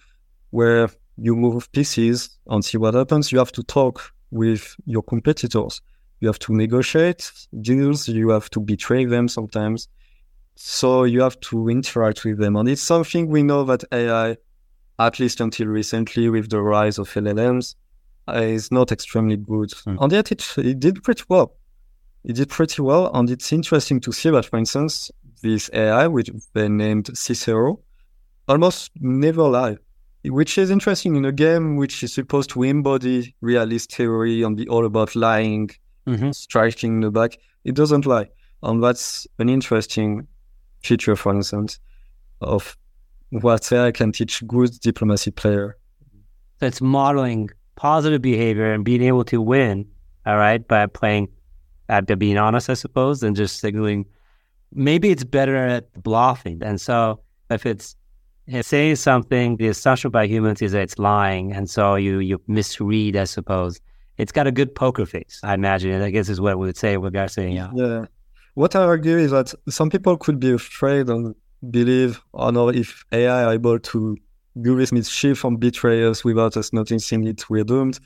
where 0.49 0.89
you 1.17 1.35
move 1.35 1.71
pieces 1.71 2.37
and 2.47 2.63
see 2.63 2.77
what 2.77 2.93
happens. 2.93 3.31
You 3.31 3.37
have 3.39 3.51
to 3.53 3.63
talk 3.63 4.11
with 4.31 4.75
your 4.85 5.03
competitors. 5.03 5.81
You 6.21 6.27
have 6.27 6.39
to 6.39 6.53
negotiate 6.53 7.31
deals. 7.61 8.07
You 8.07 8.29
have 8.29 8.49
to 8.51 8.59
betray 8.59 9.05
them 9.05 9.27
sometimes. 9.27 9.87
So 10.55 11.03
you 11.03 11.21
have 11.21 11.39
to 11.41 11.69
interact 11.69 12.25
with 12.25 12.39
them. 12.39 12.55
And 12.55 12.67
it's 12.67 12.81
something 12.81 13.27
we 13.27 13.43
know 13.43 13.63
that 13.65 13.83
AI, 13.91 14.37
at 14.99 15.19
least 15.19 15.39
until 15.39 15.67
recently 15.67 16.29
with 16.29 16.49
the 16.49 16.61
rise 16.61 16.99
of 16.99 17.09
LLMs, 17.09 17.75
is 18.33 18.71
not 18.71 18.91
extremely 18.91 19.37
good. 19.37 19.69
Mm. 19.69 19.97
And 20.01 20.11
yet 20.11 20.31
it, 20.31 20.45
it 20.57 20.79
did 20.79 21.03
pretty 21.03 21.23
well. 21.29 21.55
It 22.23 22.35
did 22.35 22.49
pretty 22.49 22.81
well. 22.81 23.09
And 23.13 23.29
it's 23.29 23.51
interesting 23.51 23.99
to 24.01 24.11
see 24.11 24.29
that, 24.29 24.45
for 24.45 24.57
instance, 24.57 25.09
this 25.41 25.69
AI, 25.73 26.07
which 26.07 26.29
they 26.53 26.67
named 26.67 27.17
Cicero, 27.17 27.79
almost 28.47 28.91
never 28.95 29.43
lied 29.43 29.79
which 30.25 30.57
is 30.57 30.69
interesting 30.69 31.15
in 31.15 31.25
a 31.25 31.31
game 31.31 31.77
which 31.77 32.03
is 32.03 32.13
supposed 32.13 32.49
to 32.49 32.63
embody 32.63 33.33
realist 33.41 33.93
theory 33.93 34.43
and 34.43 34.57
be 34.57 34.67
all 34.67 34.85
about 34.85 35.15
lying, 35.15 35.69
mm-hmm. 36.05 36.31
striking 36.31 36.99
the 36.99 37.09
back. 37.09 37.37
It 37.63 37.75
doesn't 37.75 38.05
lie. 38.05 38.27
And 38.61 38.83
that's 38.83 39.25
an 39.37 39.47
interesting 39.47 40.27
feature, 40.83 41.15
for 41.15 41.33
instance, 41.33 41.79
of 42.41 42.77
what 43.31 43.71
I 43.71 43.91
can 43.91 44.11
teach 44.11 44.45
good 44.47 44.79
diplomacy 44.79 45.31
player. 45.31 45.77
So 46.59 46.65
it's 46.65 46.81
modeling 46.81 47.49
positive 47.75 48.21
behavior 48.21 48.73
and 48.73 48.83
being 48.83 49.01
able 49.03 49.23
to 49.25 49.41
win, 49.41 49.85
all 50.25 50.37
right, 50.37 50.67
by 50.67 50.85
playing 50.87 51.29
at 51.87 52.19
being 52.19 52.37
honest, 52.37 52.69
I 52.69 52.73
suppose, 52.73 53.23
and 53.23 53.35
just 53.35 53.59
signaling. 53.59 54.05
Maybe 54.73 55.09
it's 55.09 55.23
better 55.23 55.55
at 55.55 55.91
bluffing. 56.03 56.61
And 56.61 56.79
so 56.79 57.21
if 57.49 57.65
it's 57.65 57.95
saying 58.61 58.95
something, 58.95 59.57
the 59.57 59.67
assumption 59.67 60.11
by 60.11 60.27
humans 60.27 60.61
is 60.61 60.73
that 60.73 60.81
it's 60.81 60.99
lying, 60.99 61.53
and 61.53 61.69
so 61.69 61.95
you 61.95 62.19
you 62.19 62.41
misread, 62.47 63.15
I 63.15 63.23
suppose. 63.23 63.79
It's 64.17 64.31
got 64.31 64.47
a 64.47 64.51
good 64.51 64.75
poker 64.75 65.05
face, 65.05 65.39
I 65.43 65.53
imagine. 65.53 66.01
I 66.01 66.09
guess 66.09 66.27
is 66.29 66.41
what 66.41 66.59
we 66.59 66.65
would 66.65 66.77
say 66.77 66.97
with 66.97 67.13
guys 67.13 67.33
saying, 67.33 67.55
yeah. 67.55 67.71
Yeah. 67.73 68.05
What 68.55 68.75
I 68.75 68.81
argue 68.81 69.17
is 69.17 69.31
that 69.31 69.53
some 69.69 69.89
people 69.89 70.17
could 70.17 70.39
be 70.39 70.51
afraid 70.51 71.07
and 71.07 71.33
believe, 71.69 72.21
or 72.33 72.51
not 72.51 72.75
if 72.75 73.03
AI 73.11 73.43
are 73.43 73.53
able 73.53 73.79
to 73.79 74.17
do 74.61 74.75
this 74.77 74.91
mischief 74.91 75.43
and 75.43 75.59
betray 75.59 76.03
us 76.05 76.23
without 76.23 76.57
us 76.57 76.73
noticing 76.73 77.25
it, 77.27 77.49
we're 77.49 77.63
doomed. 77.63 77.99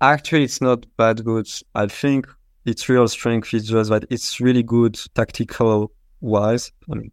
Actually, 0.00 0.44
it's 0.44 0.60
not 0.60 0.86
that 0.98 1.24
good. 1.24 1.48
I 1.74 1.86
think 1.86 2.26
its 2.64 2.88
real 2.88 3.08
strength 3.08 3.54
is 3.54 3.68
just 3.68 3.90
that 3.90 4.04
it's 4.10 4.40
really 4.40 4.62
good 4.62 4.98
tactical 5.14 5.92
wise. 6.20 6.72
I 6.90 6.94
mean, 6.94 7.12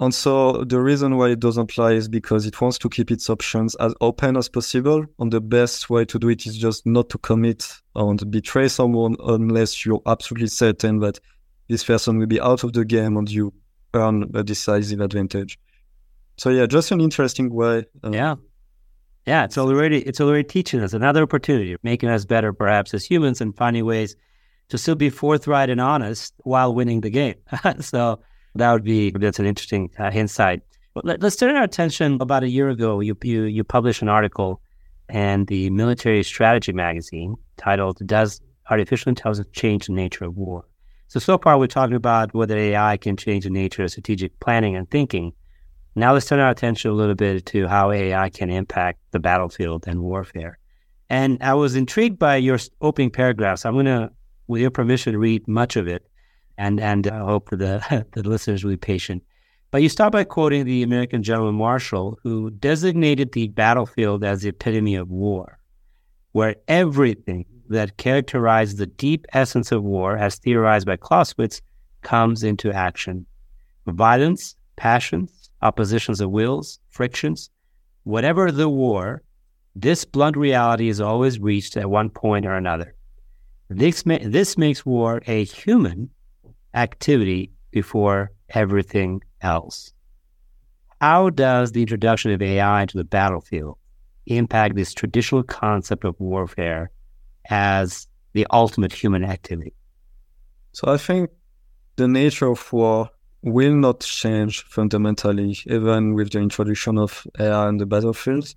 And 0.00 0.14
so 0.14 0.64
the 0.64 0.80
reason 0.80 1.18
why 1.18 1.28
it 1.28 1.40
doesn't 1.40 1.76
lie 1.76 1.92
is 1.92 2.08
because 2.08 2.46
it 2.46 2.58
wants 2.58 2.78
to 2.78 2.88
keep 2.88 3.10
its 3.10 3.28
options 3.28 3.74
as 3.76 3.94
open 4.00 4.34
as 4.38 4.48
possible. 4.48 5.04
And 5.18 5.30
the 5.30 5.42
best 5.42 5.90
way 5.90 6.06
to 6.06 6.18
do 6.18 6.30
it 6.30 6.46
is 6.46 6.56
just 6.56 6.86
not 6.86 7.10
to 7.10 7.18
commit 7.18 7.70
and 7.94 8.30
betray 8.30 8.68
someone 8.68 9.16
unless 9.26 9.84
you're 9.84 10.00
absolutely 10.06 10.48
certain 10.48 11.00
that 11.00 11.20
this 11.68 11.84
person 11.84 12.18
will 12.18 12.26
be 12.26 12.40
out 12.40 12.64
of 12.64 12.72
the 12.72 12.86
game 12.86 13.18
and 13.18 13.30
you 13.30 13.52
earn 13.94 14.30
a 14.34 14.42
decisive 14.42 15.00
advantage. 15.00 15.58
So 16.36 16.50
yeah, 16.50 16.66
just 16.66 16.90
an 16.90 17.00
interesting 17.00 17.52
way. 17.52 17.86
Uh, 18.02 18.10
yeah. 18.10 18.34
Yeah, 19.26 19.44
it's 19.44 19.58
already 19.58 20.02
it's 20.02 20.20
already 20.20 20.44
teaching 20.44 20.80
us 20.80 20.94
another 20.94 21.22
opportunity, 21.22 21.76
making 21.82 22.08
us 22.08 22.24
better 22.24 22.52
perhaps 22.52 22.94
as 22.94 23.04
humans 23.04 23.40
and 23.40 23.54
finding 23.56 23.84
ways 23.84 24.16
to 24.70 24.78
still 24.78 24.94
be 24.94 25.10
forthright 25.10 25.68
and 25.68 25.80
honest 25.80 26.32
while 26.38 26.74
winning 26.74 27.02
the 27.02 27.10
game. 27.10 27.34
so 27.80 28.20
that 28.54 28.72
would 28.72 28.84
be 28.84 29.10
that's 29.10 29.38
an 29.38 29.46
interesting 29.46 29.90
uh, 29.98 30.10
insight. 30.12 30.62
Let, 31.04 31.22
us 31.22 31.36
turn 31.36 31.54
our 31.54 31.62
attention. 31.62 32.18
About 32.20 32.42
a 32.42 32.48
year 32.48 32.68
ago, 32.68 33.00
you, 33.00 33.16
you 33.22 33.42
you 33.42 33.62
published 33.62 34.02
an 34.02 34.08
article 34.08 34.60
in 35.08 35.44
the 35.44 35.70
Military 35.70 36.22
Strategy 36.22 36.72
magazine 36.72 37.36
titled 37.56 37.98
"Does 38.06 38.40
Artificial 38.70 39.10
Intelligence 39.10 39.48
Change 39.52 39.86
the 39.86 39.92
Nature 39.92 40.24
of 40.24 40.36
War?" 40.36 40.64
So 41.10 41.18
so 41.18 41.38
far, 41.38 41.58
we're 41.58 41.66
talking 41.66 41.96
about 41.96 42.32
whether 42.34 42.56
AI 42.56 42.96
can 42.96 43.16
change 43.16 43.42
the 43.42 43.50
nature 43.50 43.82
of 43.82 43.90
strategic 43.90 44.38
planning 44.38 44.76
and 44.76 44.88
thinking. 44.88 45.32
Now 45.96 46.12
let's 46.12 46.26
turn 46.26 46.38
our 46.38 46.50
attention 46.50 46.92
a 46.92 46.94
little 46.94 47.16
bit 47.16 47.46
to 47.46 47.66
how 47.66 47.90
AI 47.90 48.30
can 48.30 48.48
impact 48.48 49.00
the 49.10 49.18
battlefield 49.18 49.88
and 49.88 50.02
warfare. 50.02 50.56
And 51.08 51.42
I 51.42 51.54
was 51.54 51.74
intrigued 51.74 52.20
by 52.20 52.36
your 52.36 52.60
opening 52.80 53.10
paragraphs. 53.10 53.66
I'm 53.66 53.72
going 53.72 53.86
to, 53.86 54.12
with 54.46 54.62
your 54.62 54.70
permission, 54.70 55.16
read 55.16 55.48
much 55.48 55.74
of 55.74 55.88
it 55.88 56.06
and 56.56 56.78
and 56.78 57.08
I 57.08 57.18
hope 57.18 57.50
the 57.50 58.06
the 58.12 58.22
listeners 58.22 58.62
will 58.62 58.70
be 58.70 58.76
patient. 58.76 59.24
But 59.72 59.82
you 59.82 59.88
start 59.88 60.12
by 60.12 60.22
quoting 60.22 60.64
the 60.64 60.84
American 60.84 61.24
General 61.24 61.50
Marshall, 61.50 62.20
who 62.22 62.50
designated 62.50 63.32
the 63.32 63.48
battlefield 63.48 64.22
as 64.22 64.42
the 64.42 64.50
epitome 64.50 64.94
of 64.94 65.10
war, 65.10 65.58
where 66.30 66.54
everything 66.68 67.46
that 67.70 67.96
characterizes 67.96 68.76
the 68.76 68.86
deep 68.86 69.26
essence 69.32 69.72
of 69.72 69.82
war, 69.82 70.16
as 70.16 70.36
theorized 70.36 70.86
by 70.86 70.96
Clausewitz, 70.96 71.62
comes 72.02 72.42
into 72.42 72.72
action. 72.72 73.24
Violence, 73.86 74.56
passions, 74.76 75.50
oppositions 75.62 76.20
of 76.20 76.30
wills, 76.30 76.80
frictions, 76.90 77.48
whatever 78.02 78.50
the 78.50 78.68
war, 78.68 79.22
this 79.76 80.04
blunt 80.04 80.36
reality 80.36 80.88
is 80.88 81.00
always 81.00 81.38
reached 81.38 81.76
at 81.76 81.88
one 81.88 82.10
point 82.10 82.44
or 82.44 82.54
another. 82.54 82.94
This, 83.68 84.04
ma- 84.04 84.18
this 84.20 84.58
makes 84.58 84.84
war 84.84 85.22
a 85.28 85.44
human 85.44 86.10
activity 86.74 87.52
before 87.70 88.32
everything 88.48 89.22
else. 89.42 89.92
How 91.00 91.30
does 91.30 91.70
the 91.70 91.82
introduction 91.82 92.32
of 92.32 92.42
AI 92.42 92.82
into 92.82 92.98
the 92.98 93.04
battlefield 93.04 93.78
impact 94.26 94.74
this 94.74 94.92
traditional 94.92 95.44
concept 95.44 96.04
of 96.04 96.18
warfare 96.18 96.90
as 97.50 98.06
the 98.32 98.46
ultimate 98.50 98.92
human 98.92 99.24
activity? 99.24 99.74
So 100.72 100.90
I 100.92 100.96
think 100.96 101.30
the 101.96 102.08
nature 102.08 102.46
of 102.46 102.72
war 102.72 103.10
will 103.42 103.74
not 103.74 104.00
change 104.00 104.62
fundamentally, 104.62 105.58
even 105.66 106.14
with 106.14 106.30
the 106.30 106.38
introduction 106.38 106.98
of 106.98 107.26
AI 107.38 107.68
in 107.68 107.78
the 107.78 107.86
battlefield. 107.86 108.54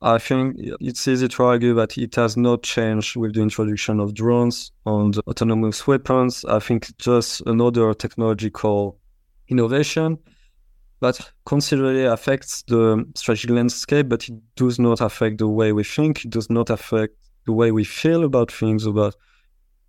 I 0.00 0.18
think 0.18 0.56
it's 0.58 1.08
easy 1.08 1.28
to 1.28 1.44
argue 1.44 1.74
that 1.74 1.96
it 1.96 2.14
has 2.16 2.36
not 2.36 2.62
changed 2.62 3.16
with 3.16 3.34
the 3.34 3.40
introduction 3.40 4.00
of 4.00 4.12
drones 4.12 4.70
and 4.84 5.16
autonomous 5.26 5.86
weapons. 5.86 6.44
I 6.44 6.58
think 6.58 6.90
it's 6.90 7.04
just 7.04 7.40
another 7.46 7.94
technological 7.94 8.98
innovation 9.48 10.18
that 11.00 11.18
considerably 11.46 12.04
affects 12.04 12.62
the 12.62 13.04
strategic 13.14 13.50
landscape, 13.50 14.08
but 14.08 14.28
it 14.28 14.34
does 14.56 14.78
not 14.78 15.00
affect 15.00 15.38
the 15.38 15.48
way 15.48 15.72
we 15.72 15.84
think. 15.84 16.24
It 16.24 16.30
does 16.30 16.50
not 16.50 16.70
affect 16.70 17.14
the 17.46 17.52
way 17.52 17.70
we 17.72 17.84
feel 17.84 18.24
about 18.24 18.50
things, 18.50 18.86
about 18.86 19.14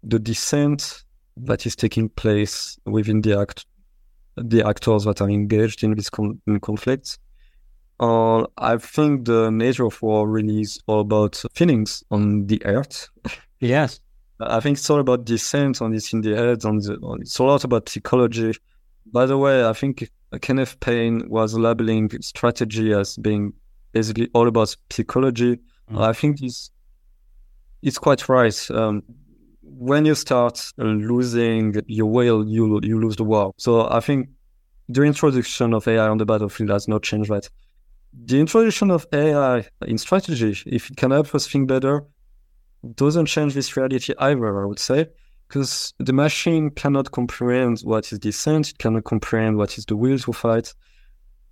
the 0.03 0.19
dissent 0.19 1.03
that 1.37 1.65
is 1.65 1.75
taking 1.75 2.09
place 2.09 2.77
within 2.85 3.21
the 3.21 3.39
act, 3.39 3.65
the 4.37 4.65
actors 4.65 5.03
that 5.05 5.21
are 5.21 5.29
engaged 5.29 5.83
in 5.83 5.93
these 5.93 6.09
con- 6.09 6.41
in 6.47 6.59
conflicts. 6.59 7.17
Uh, 7.99 8.45
I 8.57 8.77
think 8.77 9.25
the 9.25 9.49
nature 9.49 9.85
of 9.85 10.01
war 10.01 10.27
really 10.27 10.61
is 10.61 10.79
all 10.87 10.99
about 10.99 11.41
feelings 11.53 12.03
on 12.11 12.47
the 12.47 12.63
earth. 12.65 13.09
Yes. 13.61 14.01
I 14.41 14.59
think 14.59 14.77
it's 14.77 14.89
all 14.89 14.99
about 14.99 15.23
dissent 15.23 15.81
on 15.81 15.93
this 15.93 16.11
in 16.11 16.21
the 16.21 16.35
head. 16.35 16.65
On 16.65 16.77
the, 16.77 16.97
on, 17.01 17.21
it's 17.21 17.39
a 17.39 17.43
lot 17.43 17.63
about 17.63 17.87
psychology. 17.87 18.53
By 19.11 19.25
the 19.25 19.37
way, 19.37 19.65
I 19.65 19.71
think 19.71 20.09
Kenneth 20.41 20.77
Payne 20.81 21.29
was 21.29 21.53
labeling 21.53 22.11
strategy 22.21 22.91
as 22.91 23.15
being 23.15 23.53
basically 23.93 24.29
all 24.33 24.47
about 24.49 24.75
psychology. 24.91 25.57
Mm. 25.89 26.01
I 26.01 26.11
think 26.11 26.41
it's 26.41 26.69
it's 27.85 27.99
quite 27.99 28.27
right. 28.27 28.71
Um, 28.71 29.03
when 29.61 30.05
you 30.05 30.15
start 30.15 30.73
losing 30.77 31.75
your 31.87 32.07
will, 32.07 32.45
you 32.47 32.79
you 32.83 32.99
lose 32.99 33.15
the 33.15 33.23
war. 33.23 33.53
So 33.57 33.89
I 33.89 33.99
think 33.99 34.29
the 34.89 35.03
introduction 35.03 35.73
of 35.73 35.87
AI 35.87 36.07
on 36.07 36.17
the 36.17 36.25
battlefield 36.25 36.71
has 36.71 36.87
not 36.87 37.03
changed 37.03 37.29
that 37.31 37.49
the 38.23 38.39
introduction 38.39 38.91
of 38.91 39.05
AI 39.13 39.67
in 39.85 39.97
strategy, 39.97 40.57
if 40.65 40.89
it 40.89 40.97
can 40.97 41.11
help 41.11 41.35
us 41.35 41.47
think 41.47 41.67
better, 41.67 42.05
doesn't 42.95 43.25
change 43.25 43.53
this 43.53 43.75
reality 43.75 44.13
either, 44.17 44.63
I 44.63 44.65
would 44.65 44.79
say, 44.79 45.07
because 45.47 45.93
the 45.99 46.13
machine 46.13 46.69
cannot 46.69 47.11
comprehend 47.11 47.81
what 47.81 48.11
is 48.11 48.19
dissent, 48.19 48.69
it 48.69 48.77
cannot 48.77 49.03
comprehend 49.03 49.57
what 49.57 49.77
is 49.77 49.85
the 49.85 49.95
will 49.95 50.17
to 50.19 50.33
fight. 50.33 50.73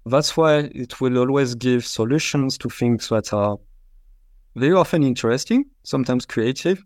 That's 0.06 0.38
why 0.38 0.70
it 0.74 1.02
will 1.02 1.18
always 1.18 1.56
give 1.56 1.86
solutions 1.86 2.58
to 2.60 2.70
things 2.70 3.10
that 3.10 3.34
are 3.34 3.58
very 4.56 4.74
often 4.74 5.04
interesting, 5.04 5.66
sometimes 5.84 6.26
creative, 6.26 6.84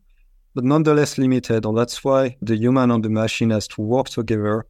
but 0.56 0.64
nonetheless 0.64 1.18
limited. 1.18 1.66
And 1.66 1.78
that's 1.78 2.04
why 2.04 2.38
the 2.42 2.56
human 2.56 2.92
and 2.92 3.04
the 3.04 3.10
machine 3.10 3.50
has 3.52 3.68
to 3.70 3.82
work 3.82 4.10
together 4.10 4.66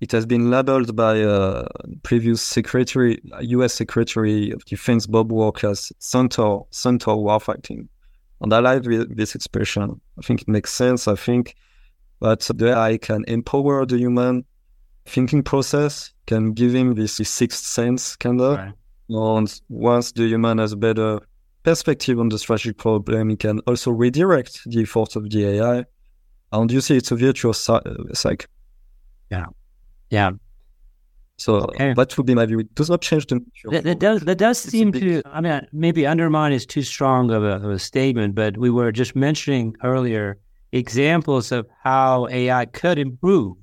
it 0.00 0.12
has 0.12 0.24
been 0.24 0.50
labeled 0.50 0.96
by 0.96 1.16
a 1.16 1.66
previous 2.02 2.40
secretary, 2.40 3.20
U.S. 3.40 3.74
Secretary 3.74 4.50
of 4.50 4.64
Defense 4.64 5.06
Bob 5.06 5.30
Work 5.30 5.62
as 5.62 5.92
centaur, 5.98 6.66
centaur 6.70 7.16
warfighting. 7.16 7.86
And 8.40 8.54
I 8.54 8.60
like 8.60 8.84
this 8.84 9.34
expression. 9.34 10.00
I 10.18 10.22
think 10.22 10.42
it 10.42 10.48
makes 10.48 10.72
sense. 10.72 11.06
I 11.06 11.16
think 11.16 11.54
that 12.22 12.40
the 12.40 12.74
AI 12.74 12.96
can 12.96 13.24
empower 13.28 13.84
the 13.84 13.98
human 13.98 14.46
thinking 15.04 15.42
process, 15.42 16.14
can 16.26 16.54
give 16.54 16.74
him 16.74 16.94
this, 16.94 17.18
this 17.18 17.28
sixth 17.28 17.66
sense, 17.66 18.16
kind 18.16 18.40
of. 18.40 18.56
Right. 18.56 18.72
And 19.10 19.60
once 19.68 20.12
the 20.12 20.26
human 20.28 20.58
has 20.58 20.74
better 20.74 21.20
perspective 21.62 22.18
on 22.18 22.28
the 22.28 22.38
strategic 22.38 22.78
problem, 22.78 23.30
he 23.30 23.36
can 23.36 23.60
also 23.60 23.90
redirect 23.90 24.60
the 24.66 24.82
efforts 24.82 25.16
of 25.16 25.30
the 25.30 25.46
AI. 25.46 25.84
And 26.52 26.70
you 26.70 26.80
see, 26.80 26.96
it's 26.96 27.10
a 27.10 27.16
virtuous 27.16 27.68
uh, 27.68 27.80
cycle. 28.12 28.48
Yeah. 29.30 29.46
Yeah. 30.10 30.32
So 31.40 31.56
uh, 31.56 31.60
okay. 31.62 31.94
that 31.94 32.16
would 32.18 32.26
be 32.26 32.34
my 32.34 32.44
view. 32.44 32.60
It 32.60 32.74
does 32.74 32.90
not 32.90 33.00
change 33.00 33.26
the. 33.26 33.40
That, 33.70 33.84
that 33.84 33.98
does 33.98 34.20
that 34.22 34.36
does 34.36 34.58
seem 34.58 34.92
to. 34.92 35.22
I 35.24 35.40
mean, 35.40 35.66
maybe 35.72 36.06
undermine 36.06 36.52
is 36.52 36.66
too 36.66 36.82
strong 36.82 37.30
of 37.30 37.42
a, 37.42 37.54
of 37.56 37.70
a 37.70 37.78
statement, 37.78 38.34
but 38.34 38.58
we 38.58 38.68
were 38.68 38.92
just 38.92 39.16
mentioning 39.16 39.74
earlier 39.82 40.38
examples 40.72 41.50
of 41.50 41.66
how 41.82 42.28
AI 42.28 42.66
could 42.66 42.98
improve 42.98 43.56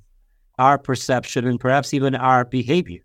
our 0.58 0.80
perception 0.80 1.46
and 1.46 1.60
perhaps 1.60 1.94
even 1.94 2.16
our 2.16 2.46
behavior, 2.46 3.02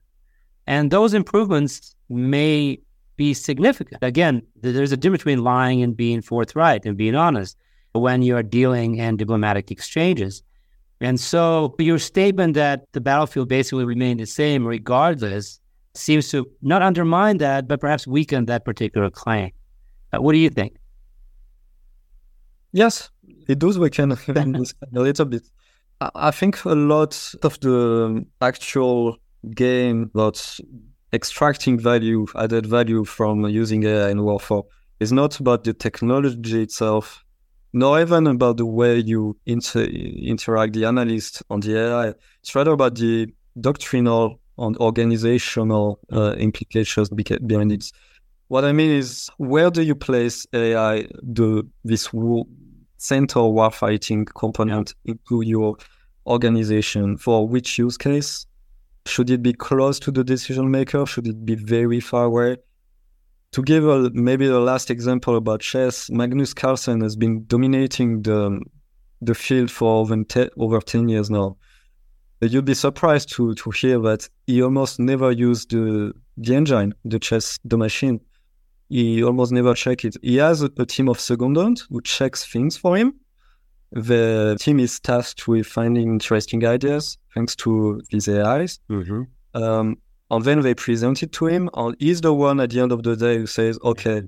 and 0.66 0.90
those 0.90 1.12
improvements 1.12 1.94
may 2.08 2.78
be 3.16 3.34
significant. 3.34 4.02
Again, 4.02 4.42
there's 4.60 4.92
a 4.92 4.96
difference 4.96 5.22
between 5.22 5.44
lying 5.44 5.82
and 5.82 5.96
being 5.96 6.22
forthright 6.22 6.84
and 6.84 6.96
being 6.96 7.14
honest 7.14 7.56
when 7.92 8.22
you're 8.22 8.42
dealing 8.42 8.96
in 8.96 9.16
diplomatic 9.16 9.70
exchanges. 9.70 10.42
And 11.00 11.18
so 11.18 11.74
your 11.78 11.98
statement 11.98 12.54
that 12.54 12.86
the 12.92 13.00
battlefield 13.00 13.48
basically 13.48 13.84
remained 13.84 14.20
the 14.20 14.26
same 14.26 14.66
regardless 14.66 15.60
seems 15.94 16.28
to 16.30 16.46
not 16.62 16.80
undermine 16.80 17.38
that, 17.38 17.68
but 17.68 17.80
perhaps 17.80 18.06
weaken 18.06 18.46
that 18.46 18.64
particular 18.64 19.10
claim. 19.10 19.50
Uh, 20.12 20.22
what 20.22 20.32
do 20.32 20.38
you 20.38 20.48
think? 20.48 20.76
Yes, 22.72 23.10
it 23.48 23.58
does 23.58 23.78
weaken 23.78 24.12
a 24.28 24.64
little 24.92 25.26
bit. 25.26 25.42
I 26.14 26.30
think 26.30 26.64
a 26.64 26.74
lot 26.74 27.34
of 27.42 27.60
the 27.60 28.24
actual 28.40 29.18
game 29.54 30.10
that's 30.14 30.60
extracting 31.12 31.78
value, 31.78 32.26
added 32.36 32.66
value 32.66 33.04
from 33.04 33.46
using 33.48 33.84
AI 33.84 34.10
in 34.10 34.22
warfare 34.22 34.62
is 35.00 35.12
not 35.12 35.38
about 35.40 35.64
the 35.64 35.74
technology 35.74 36.62
itself, 36.62 37.24
nor 37.72 38.00
even 38.00 38.26
about 38.26 38.56
the 38.56 38.66
way 38.66 38.98
you 38.98 39.36
inter- 39.46 39.82
interact 39.82 40.72
the 40.74 40.84
analyst 40.84 41.42
on 41.50 41.60
the 41.60 41.76
AI. 41.76 42.14
It's 42.40 42.54
rather 42.54 42.72
about 42.72 42.94
the 42.94 43.32
doctrinal 43.60 44.40
and 44.58 44.76
organizational 44.78 45.98
uh, 46.12 46.32
implications 46.32 47.08
behind 47.08 47.72
it. 47.72 47.90
What 48.48 48.64
I 48.64 48.72
mean 48.72 48.90
is, 48.90 49.30
where 49.38 49.70
do 49.70 49.82
you 49.82 49.94
place 49.94 50.46
AI, 50.52 51.08
the 51.22 51.66
this 51.84 52.12
war, 52.12 52.44
centaur 52.98 53.52
warfighting 53.52 54.26
component, 54.34 54.94
into 55.04 55.42
your 55.42 55.76
organization 56.26 57.16
for 57.16 57.48
which 57.48 57.78
use 57.78 57.96
case? 57.96 58.46
Should 59.06 59.30
it 59.30 59.42
be 59.42 59.52
close 59.52 59.98
to 60.00 60.10
the 60.10 60.24
decision 60.24 60.70
maker? 60.70 61.06
Should 61.06 61.26
it 61.26 61.44
be 61.44 61.54
very 61.54 62.00
far 62.00 62.24
away? 62.24 62.56
To 63.52 63.62
give 63.62 63.86
a, 63.86 64.10
maybe 64.14 64.46
the 64.46 64.60
last 64.60 64.90
example 64.90 65.36
about 65.36 65.60
chess, 65.60 66.08
Magnus 66.08 66.54
Carlsen 66.54 67.02
has 67.02 67.16
been 67.16 67.44
dominating 67.46 68.22
the 68.22 68.60
the 69.22 69.34
field 69.34 69.70
for 69.70 70.00
over, 70.00 70.22
te- 70.24 70.50
over 70.58 70.80
10 70.80 71.08
years 71.08 71.30
now. 71.30 71.56
You'd 72.40 72.64
be 72.64 72.74
surprised 72.74 73.32
to, 73.36 73.54
to 73.54 73.70
hear 73.70 74.00
that 74.00 74.28
he 74.48 74.60
almost 74.62 74.98
never 74.98 75.30
used 75.30 75.70
the, 75.70 76.12
the 76.36 76.54
engine, 76.56 76.92
the 77.04 77.20
chess, 77.20 77.56
the 77.64 77.78
machine. 77.78 78.20
He 78.88 79.22
almost 79.22 79.52
never 79.52 79.74
check 79.74 80.04
it. 80.04 80.16
He 80.22 80.36
has 80.36 80.62
a, 80.62 80.70
a 80.76 80.84
team 80.84 81.08
of 81.08 81.18
secondants 81.18 81.84
who 81.88 82.00
checks 82.02 82.44
things 82.44 82.76
for 82.76 82.96
him. 82.96 83.14
The 83.92 84.56
team 84.58 84.80
is 84.80 84.98
tasked 85.00 85.46
with 85.46 85.66
finding 85.66 86.08
interesting 86.08 86.64
ideas 86.64 87.18
thanks 87.34 87.54
to 87.56 88.00
these 88.10 88.28
AIs. 88.28 88.80
Mm-hmm. 88.90 89.22
Um, 89.62 89.98
and 90.30 90.44
then 90.44 90.60
they 90.62 90.74
present 90.74 91.22
it 91.22 91.32
to 91.32 91.46
him, 91.46 91.68
and 91.74 91.94
he's 91.98 92.22
the 92.22 92.32
one 92.32 92.58
at 92.60 92.70
the 92.70 92.80
end 92.80 92.90
of 92.90 93.02
the 93.02 93.14
day 93.14 93.36
who 93.36 93.46
says, 93.46 93.78
"Okay, 93.84 94.22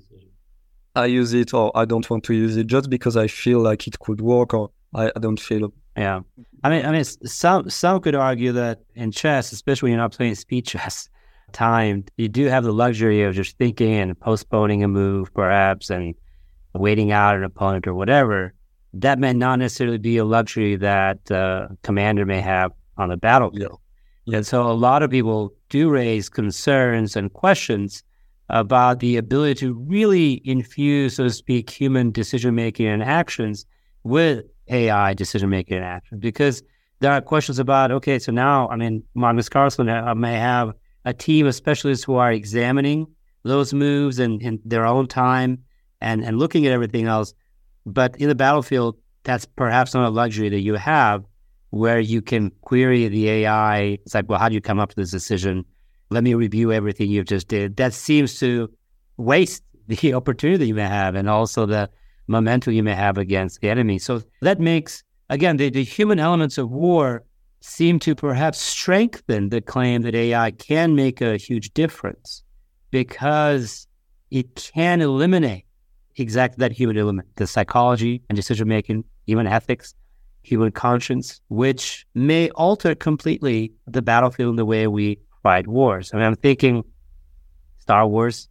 I 0.95 1.07
use 1.07 1.33
it, 1.33 1.55
or 1.55 1.73
I 1.75 1.87
don't 1.87 2.09
want 2.11 2.25
to 2.25 2.35
use 2.35 2.59
it, 2.59 2.67
just 2.67 2.91
because 2.91 3.17
I 3.17 3.27
feel 3.27 3.61
like 3.61 3.87
it 3.87 3.99
could 4.01 4.21
work, 4.21 4.53
or 4.53 4.71
I, 4.95 5.11
I 5.17 5.19
don't 5.19 5.41
feel." 5.41 5.73
Yeah, 5.97 6.21
I 6.63 6.69
mean, 6.69 6.85
I 6.85 6.93
mean, 6.93 7.05
some 7.05 7.71
some 7.71 8.03
could 8.03 8.15
argue 8.15 8.53
that 8.53 8.81
in 8.95 9.13
chess, 9.13 9.51
especially 9.53 9.87
when 9.87 9.93
you're 9.93 10.03
not 10.03 10.13
playing 10.13 10.35
speed 10.35 10.67
chess, 10.67 11.09
timed, 11.53 12.11
you 12.19 12.29
do 12.29 12.47
have 12.47 12.65
the 12.65 12.73
luxury 12.73 13.23
of 13.23 13.35
just 13.35 13.57
thinking 13.57 13.95
and 13.95 14.21
postponing 14.21 14.85
a 14.85 14.89
move, 14.89 15.33
perhaps, 15.33 15.89
and 15.89 16.15
waiting 16.75 17.13
out 17.13 17.37
an 17.37 17.45
opponent 17.45 17.87
or 17.87 17.95
whatever. 17.95 18.53
That 18.95 19.19
may 19.19 19.33
not 19.33 19.59
necessarily 19.59 19.99
be 19.99 20.17
a 20.17 20.25
luxury 20.25 20.77
that 20.77 21.31
uh, 21.31 21.69
commander 21.83 22.25
may 22.25 22.41
have 22.41 22.73
on 22.97 23.09
the 23.09 23.17
battlefield. 23.17 23.81
Yeah. 24.27 24.37
And 24.39 24.47
so 24.47 24.63
a 24.63 24.73
lot 24.73 25.03
of 25.03 25.11
people 25.11 25.53
do 25.69 25.91
raise 25.91 26.29
concerns 26.29 27.17
and 27.17 27.33
questions 27.33 28.03
about 28.49 29.01
the 29.01 29.17
ability 29.17 29.55
to 29.61 29.75
really 29.75 30.41
infuse, 30.45 31.17
so 31.17 31.25
to 31.25 31.31
speak, 31.31 31.71
human 31.71 32.11
decision 32.11 32.55
making 32.55 32.87
and 32.87 33.03
actions 33.03 33.67
with 34.05 34.45
AI 34.69 35.15
decision 35.15 35.51
making 35.51 35.77
and 35.77 35.85
actions. 35.85 36.21
Because 36.21 36.63
there 37.01 37.13
are 37.13 37.21
questions 37.21 37.59
about, 37.59 37.91
okay, 37.91 38.19
so 38.19 38.33
now, 38.33 38.69
I 38.69 38.77
mean, 38.77 39.03
Magnus 39.15 39.49
Carlsen 39.49 39.89
uh, 39.89 40.15
may 40.15 40.35
have 40.35 40.73
a 41.05 41.13
team 41.13 41.47
of 41.47 41.55
specialists 41.55 42.05
who 42.05 42.15
are 42.15 42.33
examining 42.33 43.07
those 43.43 43.75
moves 43.75 44.19
in, 44.19 44.41
in 44.41 44.59
their 44.65 44.87
own 44.87 45.07
time 45.07 45.59
and, 46.01 46.25
and 46.25 46.39
looking 46.39 46.67
at 46.67 46.73
everything 46.73 47.07
else. 47.07 47.35
But 47.87 48.17
in 48.17 48.29
the 48.29 48.35
battlefield, 48.35 48.97
that's 49.25 49.45
perhaps 49.45 49.95
not 49.95 50.07
a 50.07 50.11
luxury 50.11 50.49
that 50.51 50.61
you 50.61 50.75
have 50.75 51.25
where 51.71 51.99
you 51.99 52.23
can 52.23 52.51
query 52.61 53.09
the 53.09 53.29
AI. 53.29 53.99
It's 54.05 54.15
like, 54.15 54.29
well, 54.29 54.39
how 54.39 54.49
do 54.49 54.55
you 54.55 54.61
come 54.61 54.79
up 54.79 54.91
with 54.91 54.97
this 54.97 55.11
decision? 55.11 55.65
Let 56.11 56.23
me 56.23 56.35
review 56.35 56.73
everything 56.73 57.11
you've 57.11 57.27
just 57.27 57.49
did. 57.49 57.77
That 57.77 57.93
seems 57.93 58.39
to 58.41 58.71
waste 59.17 59.63
the 59.89 60.15
opportunity 60.15 60.69
you 60.69 60.75
may 60.75 60.87
have 60.87 61.15
and 61.15 61.29
also 61.29 61.67
the 61.67 61.91
momentum 62.27 62.73
you 62.73 62.83
may 62.83 62.95
have 62.95 63.19
against 63.19 63.61
the 63.61 63.69
enemy. 63.69 63.99
So 63.99 64.23
that 64.41 64.61
makes, 64.61 65.03
again, 65.29 65.57
the, 65.57 65.69
the 65.69 65.85
human 65.85 66.19
elements 66.19 66.57
of 66.59 66.71
war 66.71 67.25
seem 67.61 67.99
to 67.99 68.15
perhaps 68.15 68.61
strengthen 68.61 69.49
the 69.49 69.61
claim 69.61 70.03
that 70.03 70.15
AI 70.15 70.51
can 70.53 70.95
make 70.95 71.21
a 71.21 71.37
huge 71.37 71.73
difference 71.75 72.43
because 72.91 73.87
it 74.31 74.55
can 74.55 75.01
eliminate 75.01 75.64
exactly 76.17 76.63
that 76.63 76.73
human 76.73 76.97
element, 76.97 77.29
the 77.37 77.47
psychology 77.47 78.23
and 78.29 78.37
decision 78.37 78.69
making, 78.69 79.05
human 79.27 79.47
ethics, 79.47 79.95
human 80.43 80.71
conscience, 80.71 81.41
which 81.49 82.07
may 82.15 82.51
alter 82.51 82.95
completely 82.95 83.73
the 83.87 84.03
battlefield 84.03 84.51
and 84.51 84.59
the 84.59 84.65
way 84.65 84.87
we 84.87 85.19
fight 85.43 85.67
wars. 85.67 86.11
I 86.13 86.19
mean, 86.19 86.27
I'm 86.27 86.37
thinking 86.37 86.85
Star 87.79 88.07
Wars, 88.07 88.49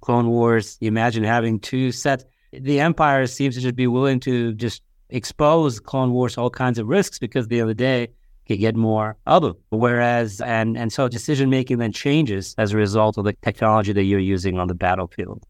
Clone 0.00 0.28
Wars. 0.28 0.78
You 0.80 0.88
imagine 0.88 1.24
having 1.24 1.60
two 1.60 1.92
sets. 1.92 2.24
The 2.52 2.80
Empire 2.80 3.26
seems 3.26 3.54
to 3.54 3.60
just 3.60 3.76
be 3.76 3.86
willing 3.86 4.20
to 4.20 4.54
just 4.54 4.82
expose 5.10 5.80
Clone 5.80 6.12
Wars 6.12 6.38
all 6.38 6.50
kinds 6.50 6.78
of 6.78 6.86
risks 6.86 7.18
because 7.18 7.48
the 7.48 7.60
the 7.60 7.74
day, 7.74 8.08
you 8.46 8.56
get 8.56 8.74
more 8.74 9.16
of 9.26 9.42
them. 9.42 9.54
Whereas, 9.70 10.40
and 10.40 10.76
and 10.76 10.92
so 10.92 11.08
decision 11.08 11.50
making 11.50 11.78
then 11.78 11.92
changes 11.92 12.54
as 12.58 12.72
a 12.72 12.76
result 12.76 13.16
of 13.16 13.24
the 13.24 13.34
technology 13.42 13.92
that 13.92 14.02
you're 14.04 14.18
using 14.18 14.58
on 14.58 14.66
the 14.66 14.74
battlefield. 14.74 15.46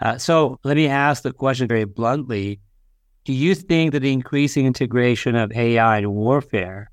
Uh, 0.00 0.16
so 0.16 0.58
let 0.64 0.76
me 0.76 0.88
ask 0.88 1.22
the 1.22 1.32
question 1.32 1.68
very 1.68 1.84
bluntly: 1.84 2.60
do 3.24 3.32
you 3.32 3.54
think 3.54 3.92
that 3.92 4.00
the 4.00 4.12
increasing 4.12 4.66
integration 4.66 5.36
of 5.36 5.52
AI 5.52 5.98
in 5.98 6.10
warfare 6.10 6.90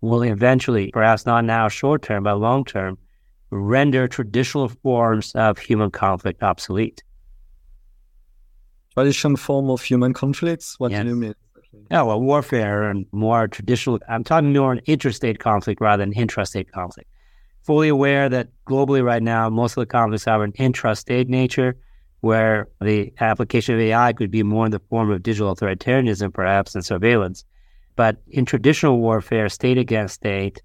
will 0.00 0.22
eventually, 0.22 0.90
perhaps 0.92 1.26
not 1.26 1.44
now 1.44 1.68
short 1.68 2.02
term, 2.02 2.24
but 2.24 2.36
long 2.36 2.64
term, 2.64 2.98
render 3.50 4.08
traditional 4.08 4.68
forms 4.68 5.32
of 5.34 5.58
human 5.58 5.90
conflict 5.90 6.42
obsolete? 6.42 7.02
Traditional 8.94 9.36
form 9.36 9.70
of 9.70 9.80
human 9.82 10.12
conflicts? 10.12 10.74
What 10.78 10.90
yes. 10.90 11.02
do 11.02 11.08
you 11.10 11.16
mean? 11.16 11.34
Yeah, 11.90 12.02
well, 12.02 12.20
warfare 12.20 12.90
and 12.90 13.06
more 13.12 13.46
traditional. 13.46 14.00
I'm 14.08 14.24
talking 14.24 14.52
more 14.52 14.72
on 14.72 14.80
interstate 14.86 15.38
conflict 15.38 15.80
rather 15.80 16.04
than 16.04 16.12
intrastate 16.14 16.70
conflict. 16.70 17.08
Fully 17.62 17.88
aware 17.88 18.28
that 18.28 18.48
globally 18.66 19.04
right 19.04 19.22
now, 19.22 19.48
most 19.48 19.76
of 19.76 19.82
the 19.82 19.86
conflicts 19.86 20.24
have 20.24 20.40
an 20.40 20.52
intrastate 20.52 21.28
nature 21.28 21.76
where 22.20 22.68
the 22.80 23.12
application 23.20 23.74
of 23.74 23.80
AI 23.80 24.12
could 24.12 24.30
be 24.30 24.42
more 24.42 24.66
in 24.66 24.72
the 24.72 24.80
form 24.90 25.10
of 25.10 25.22
digital 25.22 25.54
authoritarianism, 25.54 26.32
perhaps, 26.32 26.74
and 26.74 26.84
surveillance. 26.84 27.44
But 27.96 28.16
in 28.28 28.44
traditional 28.44 28.98
warfare, 28.98 29.48
state 29.48 29.78
against 29.78 30.14
state, 30.14 30.62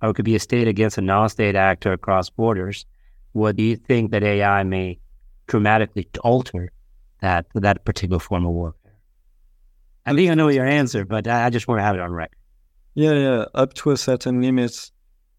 or 0.00 0.10
it 0.10 0.14
could 0.14 0.24
be 0.24 0.36
a 0.36 0.40
state 0.40 0.68
against 0.68 0.98
a 0.98 1.00
non 1.00 1.28
state 1.28 1.54
actor 1.54 1.92
across 1.92 2.30
borders, 2.30 2.86
what 3.32 3.56
do 3.56 3.62
you 3.62 3.76
think 3.76 4.10
that 4.10 4.22
AI 4.22 4.62
may 4.62 4.98
dramatically 5.46 6.08
alter 6.22 6.72
that, 7.20 7.46
that 7.54 7.84
particular 7.84 8.18
form 8.18 8.46
of 8.46 8.52
warfare? 8.52 8.94
I 10.04 10.14
think 10.14 10.30
I 10.30 10.34
know 10.34 10.48
your 10.48 10.66
answer, 10.66 11.04
but 11.04 11.26
I 11.28 11.50
just 11.50 11.68
want 11.68 11.78
to 11.78 11.84
have 11.84 11.94
it 11.94 12.00
on 12.00 12.12
record. 12.12 12.36
Yeah, 12.94 13.12
yeah, 13.12 13.44
up 13.54 13.74
to 13.74 13.92
a 13.92 13.96
certain 13.96 14.42
limit. 14.42 14.90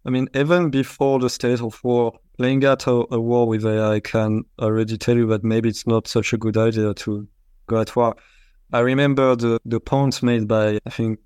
I 0.05 0.09
mean, 0.09 0.27
even 0.33 0.69
before 0.69 1.19
the 1.19 1.29
state 1.29 1.61
of 1.61 1.79
war, 1.83 2.13
playing 2.37 2.63
at 2.63 2.87
a, 2.87 3.03
a, 3.11 3.19
war 3.19 3.47
with 3.47 3.65
AI 3.65 3.99
can 3.99 4.43
already 4.59 4.97
tell 4.97 5.15
you 5.15 5.27
that 5.27 5.43
maybe 5.43 5.69
it's 5.69 5.85
not 5.87 6.07
such 6.07 6.33
a 6.33 6.37
good 6.37 6.57
idea 6.57 6.93
to 6.93 7.27
go 7.67 7.79
at 7.79 7.95
war. 7.95 8.15
I 8.71 8.79
remember 8.79 9.35
the, 9.35 9.59
the 9.65 9.79
point 9.79 10.23
made 10.23 10.47
by, 10.47 10.79
I 10.85 10.89
think, 10.89 11.19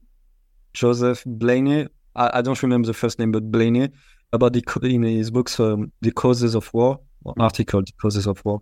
Joseph 0.74 1.24
Blainey. 1.26 1.88
I, 2.16 2.40
I 2.40 2.42
don't 2.42 2.62
remember 2.62 2.88
the 2.88 2.94
first 2.94 3.20
name, 3.20 3.32
but 3.32 3.52
Blainey, 3.52 3.92
about 4.34 4.54
the, 4.54 4.64
in 4.84 5.04
his 5.04 5.32
books, 5.32 5.60
um, 5.60 5.92
The 6.02 6.12
Causes 6.12 6.56
of 6.56 6.74
War, 6.74 7.00
or 7.24 7.34
article, 7.40 7.82
The 7.82 7.94
Causes 8.02 8.28
of 8.28 8.44
War, 8.44 8.62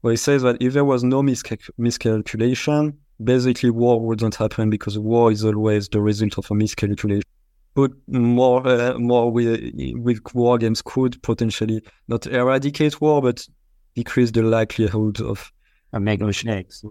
where 0.00 0.12
he 0.12 0.16
says 0.16 0.42
that 0.42 0.56
if 0.60 0.72
there 0.72 0.84
was 0.84 1.04
no 1.04 1.22
miscal- 1.22 1.70
miscalculation, 1.78 2.98
basically 3.22 3.70
war 3.70 4.00
wouldn't 4.00 4.34
happen 4.34 4.70
because 4.70 4.98
war 4.98 5.30
is 5.30 5.44
always 5.44 5.88
the 5.88 6.00
result 6.00 6.36
of 6.38 6.50
a 6.50 6.54
miscalculation 6.54 7.22
but 7.74 7.90
more 8.06 8.66
uh, 8.66 8.98
more 8.98 9.30
with 9.30 9.72
with 9.96 10.20
war 10.34 10.58
games 10.58 10.80
could 10.80 11.20
potentially 11.22 11.82
not 12.08 12.26
eradicate 12.26 13.00
war, 13.00 13.20
but 13.20 13.46
decrease 13.94 14.30
the 14.30 14.42
likelihood 14.42 15.20
of 15.20 15.52
uh, 15.92 16.00
making 16.00 16.26
mistakes. 16.26 16.84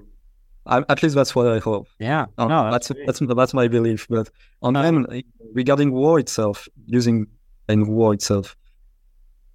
at 0.67 1.02
least 1.04 1.15
that's 1.15 1.36
what 1.36 1.48
I 1.48 1.60
hope. 1.60 1.88
Yeah, 2.00 2.26
um, 2.38 2.50
no, 2.50 2.72
that's 2.72 2.89
that's, 2.89 3.19
that's, 3.19 3.36
that's 3.36 3.54
my 3.54 3.67
belief. 3.67 4.08
But 4.10 4.30
on 4.62 4.74
them 4.74 5.08
regarding 5.54 5.91
war 5.91 6.19
itself, 6.19 6.67
using 6.86 7.28
in 7.69 7.88
war 7.88 8.13
itself, 8.13 8.56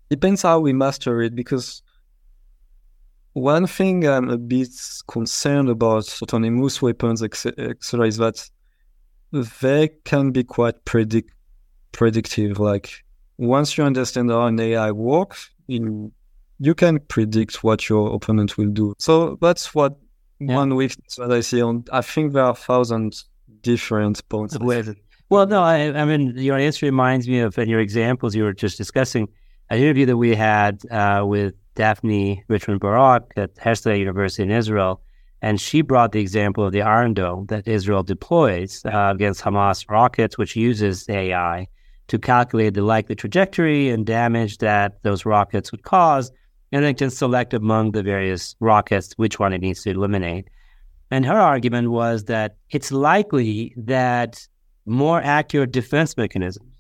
depends 0.08 0.42
how 0.42 0.60
we 0.60 0.72
master 0.72 1.20
it. 1.20 1.34
Because 1.34 1.82
one 3.34 3.66
thing 3.66 4.06
I'm 4.06 4.30
a 4.30 4.38
bit 4.38 4.70
concerned 5.08 5.68
about 5.68 6.22
autonomous 6.22 6.80
weapons, 6.80 7.22
etc., 7.22 8.06
is 8.06 8.16
that 8.16 8.48
they 9.32 9.88
can 10.04 10.30
be 10.30 10.44
quite 10.44 10.84
predict 10.84 11.32
predictive. 11.92 12.58
Like 12.58 13.04
once 13.36 13.76
you 13.76 13.84
understand 13.84 14.30
how 14.30 14.46
an 14.46 14.58
AI 14.60 14.90
works, 14.90 15.50
in, 15.68 16.12
you 16.58 16.74
can 16.74 16.98
predict 17.00 17.62
what 17.62 17.88
your 17.88 18.14
opponent 18.14 18.56
will 18.56 18.70
do. 18.70 18.94
So 18.98 19.38
that's 19.40 19.74
what 19.74 19.98
yeah. 20.38 20.54
one 20.54 20.74
weakness 20.74 21.16
that 21.16 21.32
I 21.32 21.40
see 21.40 21.62
on. 21.62 21.84
I 21.92 22.02
think 22.02 22.32
there 22.32 22.44
are 22.44 22.54
thousands 22.54 23.26
different 23.62 24.26
points. 24.28 24.54
Well, 25.30 25.46
no, 25.46 25.62
I, 25.62 25.92
I 25.92 26.04
mean 26.04 26.36
your 26.36 26.56
answer 26.56 26.86
reminds 26.86 27.28
me 27.28 27.40
of 27.40 27.58
and 27.58 27.68
your 27.68 27.80
examples 27.80 28.34
you 28.34 28.44
were 28.44 28.54
just 28.54 28.78
discussing. 28.78 29.28
An 29.70 29.78
interview 29.78 30.06
that 30.06 30.16
we 30.16 30.34
had 30.34 30.80
uh, 30.90 31.24
with 31.26 31.54
Daphne 31.74 32.42
Richemond-Barak 32.48 33.34
at 33.36 33.54
Herzliya 33.56 33.98
University 33.98 34.42
in 34.42 34.50
Israel 34.50 35.02
and 35.42 35.60
she 35.60 35.82
brought 35.82 36.12
the 36.12 36.20
example 36.20 36.64
of 36.64 36.72
the 36.72 36.82
Iron 36.82 37.14
Dome 37.14 37.46
that 37.46 37.68
Israel 37.68 38.02
deploys 38.02 38.84
uh, 38.84 39.12
against 39.14 39.42
Hamas 39.42 39.88
rockets, 39.88 40.36
which 40.36 40.56
uses 40.56 41.08
AI 41.08 41.68
to 42.08 42.18
calculate 42.18 42.74
the 42.74 42.82
likely 42.82 43.14
trajectory 43.14 43.90
and 43.90 44.04
damage 44.04 44.58
that 44.58 45.02
those 45.02 45.24
rockets 45.24 45.70
would 45.70 45.82
cause, 45.82 46.32
and 46.72 46.84
then 46.84 46.94
can 46.94 47.10
select 47.10 47.54
among 47.54 47.92
the 47.92 48.02
various 48.02 48.56
rockets 48.60 49.12
which 49.16 49.38
one 49.38 49.52
it 49.52 49.60
needs 49.60 49.82
to 49.82 49.90
eliminate. 49.90 50.48
And 51.10 51.24
her 51.24 51.38
argument 51.38 51.90
was 51.90 52.24
that 52.24 52.56
it's 52.70 52.92
likely 52.92 53.74
that 53.76 54.46
more 54.86 55.20
accurate 55.22 55.72
defense 55.72 56.16
mechanisms 56.16 56.72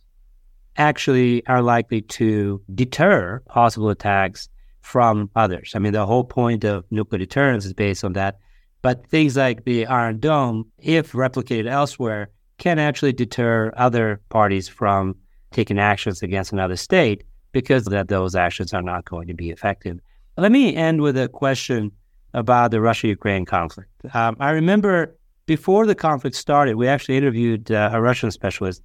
actually 0.76 1.46
are 1.46 1.62
likely 1.62 2.00
to 2.02 2.62
deter 2.74 3.40
possible 3.48 3.90
attacks 3.90 4.48
from 4.80 5.30
others. 5.36 5.72
I 5.74 5.78
mean, 5.78 5.92
the 5.92 6.06
whole 6.06 6.24
point 6.24 6.64
of 6.64 6.84
nuclear 6.90 7.18
deterrence 7.18 7.64
is 7.64 7.74
based 7.74 8.04
on 8.04 8.14
that. 8.14 8.38
But 8.82 9.06
things 9.08 9.36
like 9.36 9.64
the 9.64 9.86
Iron 9.86 10.20
Dome, 10.20 10.70
if 10.78 11.12
replicated 11.12 11.68
elsewhere, 11.68 12.30
can 12.58 12.78
actually 12.78 13.12
deter 13.12 13.72
other 13.76 14.20
parties 14.28 14.68
from 14.68 15.16
taking 15.50 15.78
actions 15.78 16.22
against 16.22 16.52
another 16.52 16.76
state 16.76 17.24
because 17.52 17.84
that 17.86 18.08
those 18.08 18.34
actions 18.34 18.74
are 18.74 18.82
not 18.82 19.04
going 19.04 19.26
to 19.28 19.34
be 19.34 19.50
effective. 19.50 19.98
Let 20.36 20.52
me 20.52 20.74
end 20.76 21.00
with 21.00 21.16
a 21.16 21.28
question 21.28 21.90
about 22.34 22.70
the 22.70 22.80
Russia-Ukraine 22.80 23.46
conflict. 23.46 23.90
Um, 24.14 24.36
I 24.38 24.50
remember 24.50 25.16
before 25.46 25.86
the 25.86 25.94
conflict 25.94 26.36
started, 26.36 26.76
we 26.76 26.86
actually 26.86 27.16
interviewed 27.16 27.70
uh, 27.72 27.90
a 27.92 28.00
Russian 28.00 28.30
specialist, 28.30 28.82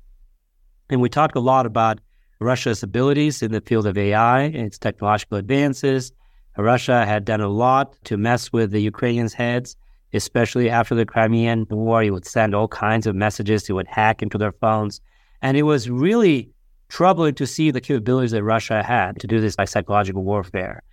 and 0.89 1.01
we 1.01 1.10
talked 1.10 1.36
a 1.36 1.41
lot 1.41 1.65
about 1.65 1.99
Russia's 2.39 2.84
abilities 2.84 3.41
in 3.41 3.51
the 3.51 3.62
field 3.62 3.86
of 3.86 3.97
AI 3.97 4.41
and 4.41 4.56
its 4.56 4.77
technological 4.77 5.38
advances. 5.38 6.12
Russia 6.58 7.06
had 7.06 7.25
done 7.25 7.41
a 7.41 7.49
lot 7.49 7.95
to 8.06 8.17
mess 8.17 8.53
with 8.53 8.71
the 8.71 8.82
Ukrainians' 8.82 9.34
heads, 9.34 9.75
especially 10.13 10.69
after 10.69 10.95
the 10.95 11.06
Crimean 11.06 11.65
War. 11.69 12.02
He 12.02 12.12
would 12.12 12.26
send 12.26 12.54
all 12.54 12.67
kinds 12.67 13.08
of 13.08 13.15
messages, 13.15 13.67
he 13.67 13.73
would 13.73 13.88
hack 13.88 14.21
into 14.21 14.38
their 14.38 14.52
phones. 14.52 15.02
And 15.41 15.58
it 15.58 15.63
was 15.63 15.89
really 15.89 16.49
troubling 16.89 17.36
to 17.36 17.47
see 17.47 17.71
the 17.71 17.82
capabilities 17.82 18.32
that 18.32 18.43
Russia 18.43 18.84
had 18.84 19.19
to 19.19 19.28
do 19.28 19.41
this 19.41 19.56
by 19.56 19.65
psychological 19.65 20.23
warfare. 20.23 20.84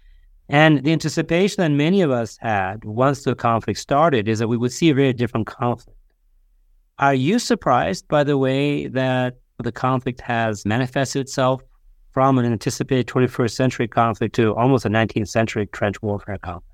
And 0.48 0.82
the 0.82 0.92
anticipation 0.92 1.62
that 1.62 1.70
many 1.70 2.00
of 2.00 2.10
us 2.10 2.36
had 2.40 2.84
once 2.84 3.22
the 3.22 3.34
conflict 3.34 3.78
started 3.78 4.26
is 4.26 4.40
that 4.40 4.48
we 4.48 4.56
would 4.56 4.72
see 4.72 4.90
a 4.90 4.94
very 4.94 5.12
different 5.12 5.46
conflict. 5.46 5.96
Are 6.98 7.14
you 7.14 7.38
surprised 7.38 8.08
by 8.08 8.24
the 8.24 8.36
way 8.36 8.88
that 8.88 9.36
the 9.58 9.72
conflict 9.72 10.20
has 10.22 10.66
manifested 10.66 11.20
itself 11.20 11.62
from 12.12 12.38
an 12.38 12.46
anticipated 12.46 13.06
21st 13.06 13.52
century 13.52 13.88
conflict 13.88 14.34
to 14.34 14.54
almost 14.54 14.84
a 14.84 14.88
19th 14.88 15.28
century 15.28 15.66
trench 15.66 16.02
warfare 16.02 16.38
conflict? 16.38 16.69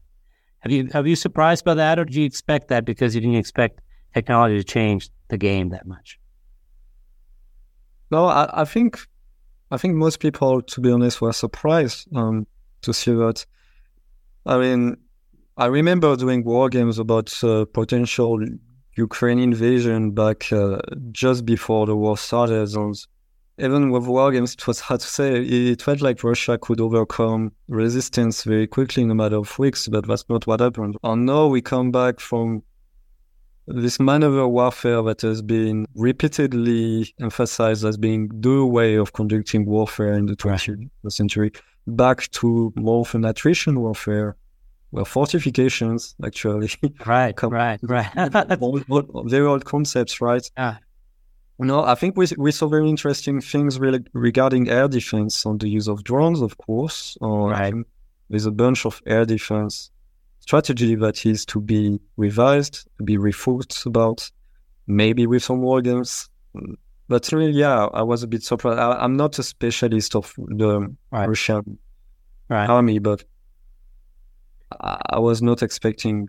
Have 0.70 1.06
you 1.06 1.10
you 1.10 1.16
surprised 1.16 1.64
by 1.64 1.74
that, 1.74 1.98
or 1.98 2.04
did 2.04 2.14
you 2.14 2.24
expect 2.24 2.68
that 2.68 2.84
because 2.84 3.14
you 3.14 3.20
didn't 3.20 3.36
expect 3.36 3.80
technology 4.14 4.58
to 4.58 4.64
change 4.64 5.10
the 5.28 5.38
game 5.38 5.68
that 5.70 5.86
much? 5.86 6.18
No, 8.10 8.26
I, 8.26 8.62
I 8.62 8.64
think 8.64 8.98
I 9.70 9.76
think 9.76 9.94
most 9.94 10.20
people, 10.20 10.62
to 10.62 10.80
be 10.80 10.90
honest, 10.90 11.20
were 11.20 11.32
surprised 11.32 12.08
um, 12.14 12.46
to 12.82 12.92
see 12.92 13.12
that. 13.12 13.44
I 14.44 14.58
mean, 14.58 14.96
I 15.56 15.66
remember 15.66 16.14
doing 16.16 16.44
war 16.44 16.68
games 16.68 16.98
about 16.98 17.32
uh, 17.42 17.64
potential 17.64 18.40
Ukraine 18.96 19.38
invasion 19.38 20.12
back 20.12 20.52
uh, 20.52 20.78
just 21.12 21.44
before 21.44 21.86
the 21.86 21.96
war 21.96 22.16
started. 22.16 22.74
And 22.74 22.96
even 23.58 23.90
with 23.90 24.06
war 24.06 24.30
games, 24.32 24.54
it 24.54 24.66
was 24.66 24.80
hard 24.80 25.00
to 25.00 25.06
say. 25.06 25.42
It 25.42 25.82
felt 25.82 26.00
like 26.00 26.22
Russia 26.22 26.58
could 26.58 26.80
overcome 26.80 27.52
resistance 27.68 28.44
very 28.44 28.66
quickly 28.66 29.02
in 29.02 29.10
a 29.10 29.14
matter 29.14 29.36
of 29.36 29.58
weeks, 29.58 29.88
but 29.88 30.06
that's 30.06 30.28
not 30.28 30.46
what 30.46 30.60
happened. 30.60 30.96
And 31.02 31.26
now 31.26 31.46
we 31.46 31.62
come 31.62 31.90
back 31.90 32.20
from 32.20 32.62
this 33.66 33.98
maneuver 33.98 34.46
warfare 34.46 35.02
that 35.02 35.22
has 35.22 35.42
been 35.42 35.86
repeatedly 35.94 37.12
emphasized 37.20 37.84
as 37.84 37.96
being 37.96 38.30
the 38.40 38.64
way 38.64 38.94
of 38.94 39.12
conducting 39.12 39.66
warfare 39.66 40.14
in 40.14 40.26
the 40.26 40.36
20th 40.36 40.88
century 41.08 41.52
back 41.86 42.30
to 42.30 42.72
more 42.76 43.00
of 43.00 43.14
an 43.14 43.24
attrition 43.24 43.80
warfare 43.80 44.36
well 44.92 45.04
fortifications 45.04 46.14
actually 46.24 46.70
right 47.06 47.40
right 47.42 47.80
right 47.82 48.10
very 49.24 49.46
old 49.46 49.64
concepts 49.64 50.20
right 50.20 50.48
yeah 50.56 50.76
no 51.58 51.84
i 51.84 51.94
think 51.94 52.16
we, 52.16 52.26
we 52.36 52.52
saw 52.52 52.66
very 52.66 52.88
interesting 52.88 53.40
things 53.40 53.78
really 53.78 54.04
regarding 54.12 54.68
air 54.68 54.88
defense 54.88 55.46
on 55.46 55.58
the 55.58 55.68
use 55.68 55.88
of 55.88 56.04
drones 56.04 56.40
of 56.40 56.56
course 56.58 57.16
or 57.20 57.50
right. 57.50 57.74
there's 58.30 58.46
a 58.46 58.50
bunch 58.50 58.84
of 58.84 59.00
air 59.06 59.24
defense 59.24 59.90
strategy 60.46 60.94
that 60.94 61.26
is 61.26 61.44
to 61.44 61.60
be 61.60 61.98
revised, 62.16 62.86
to 62.98 63.02
be 63.02 63.16
rethought 63.16 63.84
about, 63.84 64.30
maybe 64.86 65.26
with 65.26 65.42
some 65.42 65.60
war 65.60 65.82
games. 65.82 66.30
But 67.08 67.30
really, 67.32 67.52
yeah, 67.52 67.86
I 67.92 68.02
was 68.02 68.22
a 68.22 68.28
bit 68.28 68.42
surprised. 68.44 68.78
I, 68.78 69.04
am 69.04 69.16
not 69.16 69.38
a 69.38 69.42
specialist 69.42 70.14
of 70.14 70.32
the 70.36 70.94
right. 71.10 71.28
Russian 71.28 71.78
right. 72.48 72.68
army, 72.70 73.00
but 73.00 73.24
I, 74.80 75.00
I, 75.10 75.18
was 75.18 75.42
not 75.42 75.62
expecting 75.62 76.28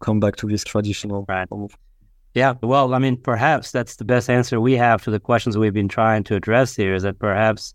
come 0.00 0.20
back 0.20 0.36
to 0.36 0.46
this 0.46 0.62
traditional. 0.62 1.24
Right. 1.28 1.48
Yeah, 2.38 2.54
well, 2.62 2.94
I 2.94 3.00
mean, 3.00 3.16
perhaps 3.16 3.72
that's 3.72 3.96
the 3.96 4.04
best 4.04 4.30
answer 4.30 4.60
we 4.60 4.74
have 4.74 5.02
to 5.02 5.10
the 5.10 5.18
questions 5.18 5.58
we've 5.58 5.74
been 5.74 5.88
trying 5.88 6.22
to 6.24 6.36
address 6.36 6.76
here. 6.76 6.94
Is 6.94 7.02
that 7.02 7.18
perhaps 7.18 7.74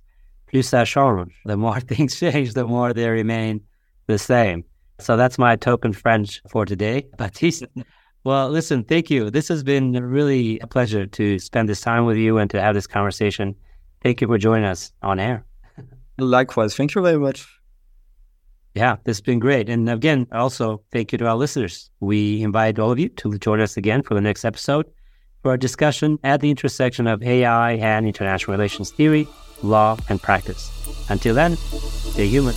plus 0.50 0.70
ça 0.70 0.86
change. 0.86 1.34
The 1.44 1.58
more 1.58 1.80
things 1.92 2.16
change, 2.18 2.54
the 2.54 2.66
more 2.66 2.94
they 2.94 3.10
remain 3.10 3.60
the 4.08 4.18
same. 4.18 4.64
So 5.00 5.18
that's 5.18 5.38
my 5.38 5.58
token 5.58 5.92
French 5.92 6.42
for 6.50 6.66
today. 6.66 7.08
Baptiste, 7.18 7.66
well, 8.24 8.50
listen, 8.50 8.86
thank 8.86 9.10
you. 9.10 9.30
This 9.30 9.50
has 9.50 9.64
been 9.64 9.92
really 9.92 10.60
a 10.60 10.68
pleasure 10.68 11.06
to 11.08 11.40
spend 11.40 11.68
this 11.68 11.82
time 11.82 12.06
with 12.06 12.16
you 12.16 12.38
and 12.38 12.50
to 12.52 12.62
have 12.62 12.74
this 12.74 12.88
conversation. 12.88 13.56
Thank 14.02 14.22
you 14.22 14.28
for 14.28 14.38
joining 14.38 14.64
us 14.64 14.94
on 15.02 15.20
air. 15.20 15.44
Likewise. 16.18 16.74
Thank 16.74 16.96
you 16.96 17.02
very 17.02 17.20
much. 17.20 17.46
Yeah, 18.74 18.98
this 19.04 19.18
has 19.18 19.22
been 19.22 19.40
great. 19.40 19.70
And 19.70 19.90
again, 19.90 20.28
also 20.32 20.82
thank 20.92 21.12
you 21.12 21.18
to 21.20 21.28
our 21.28 21.36
listeners. 21.36 21.92
We 22.00 22.42
invite 22.42 22.80
all 22.80 22.92
of 22.92 23.00
you 23.00 23.10
to 23.10 23.38
join 23.38 23.60
us 23.60 23.78
again 23.78 24.02
for 24.02 24.16
the 24.16 24.22
next 24.22 24.46
episode 24.46 24.88
for 25.44 25.54
a 25.54 25.60
discussion 25.60 26.18
at 26.24 26.42
the 26.42 26.50
intersection 26.50 27.06
of 27.06 27.22
AI 27.22 27.74
and 27.74 28.08
international 28.08 28.54
relations 28.54 28.92
theory, 28.92 29.28
law, 29.62 29.98
and 30.10 30.22
practice. 30.22 30.72
Until 31.10 31.36
then, 31.36 31.58
stay 31.58 32.28
human. 32.28 32.56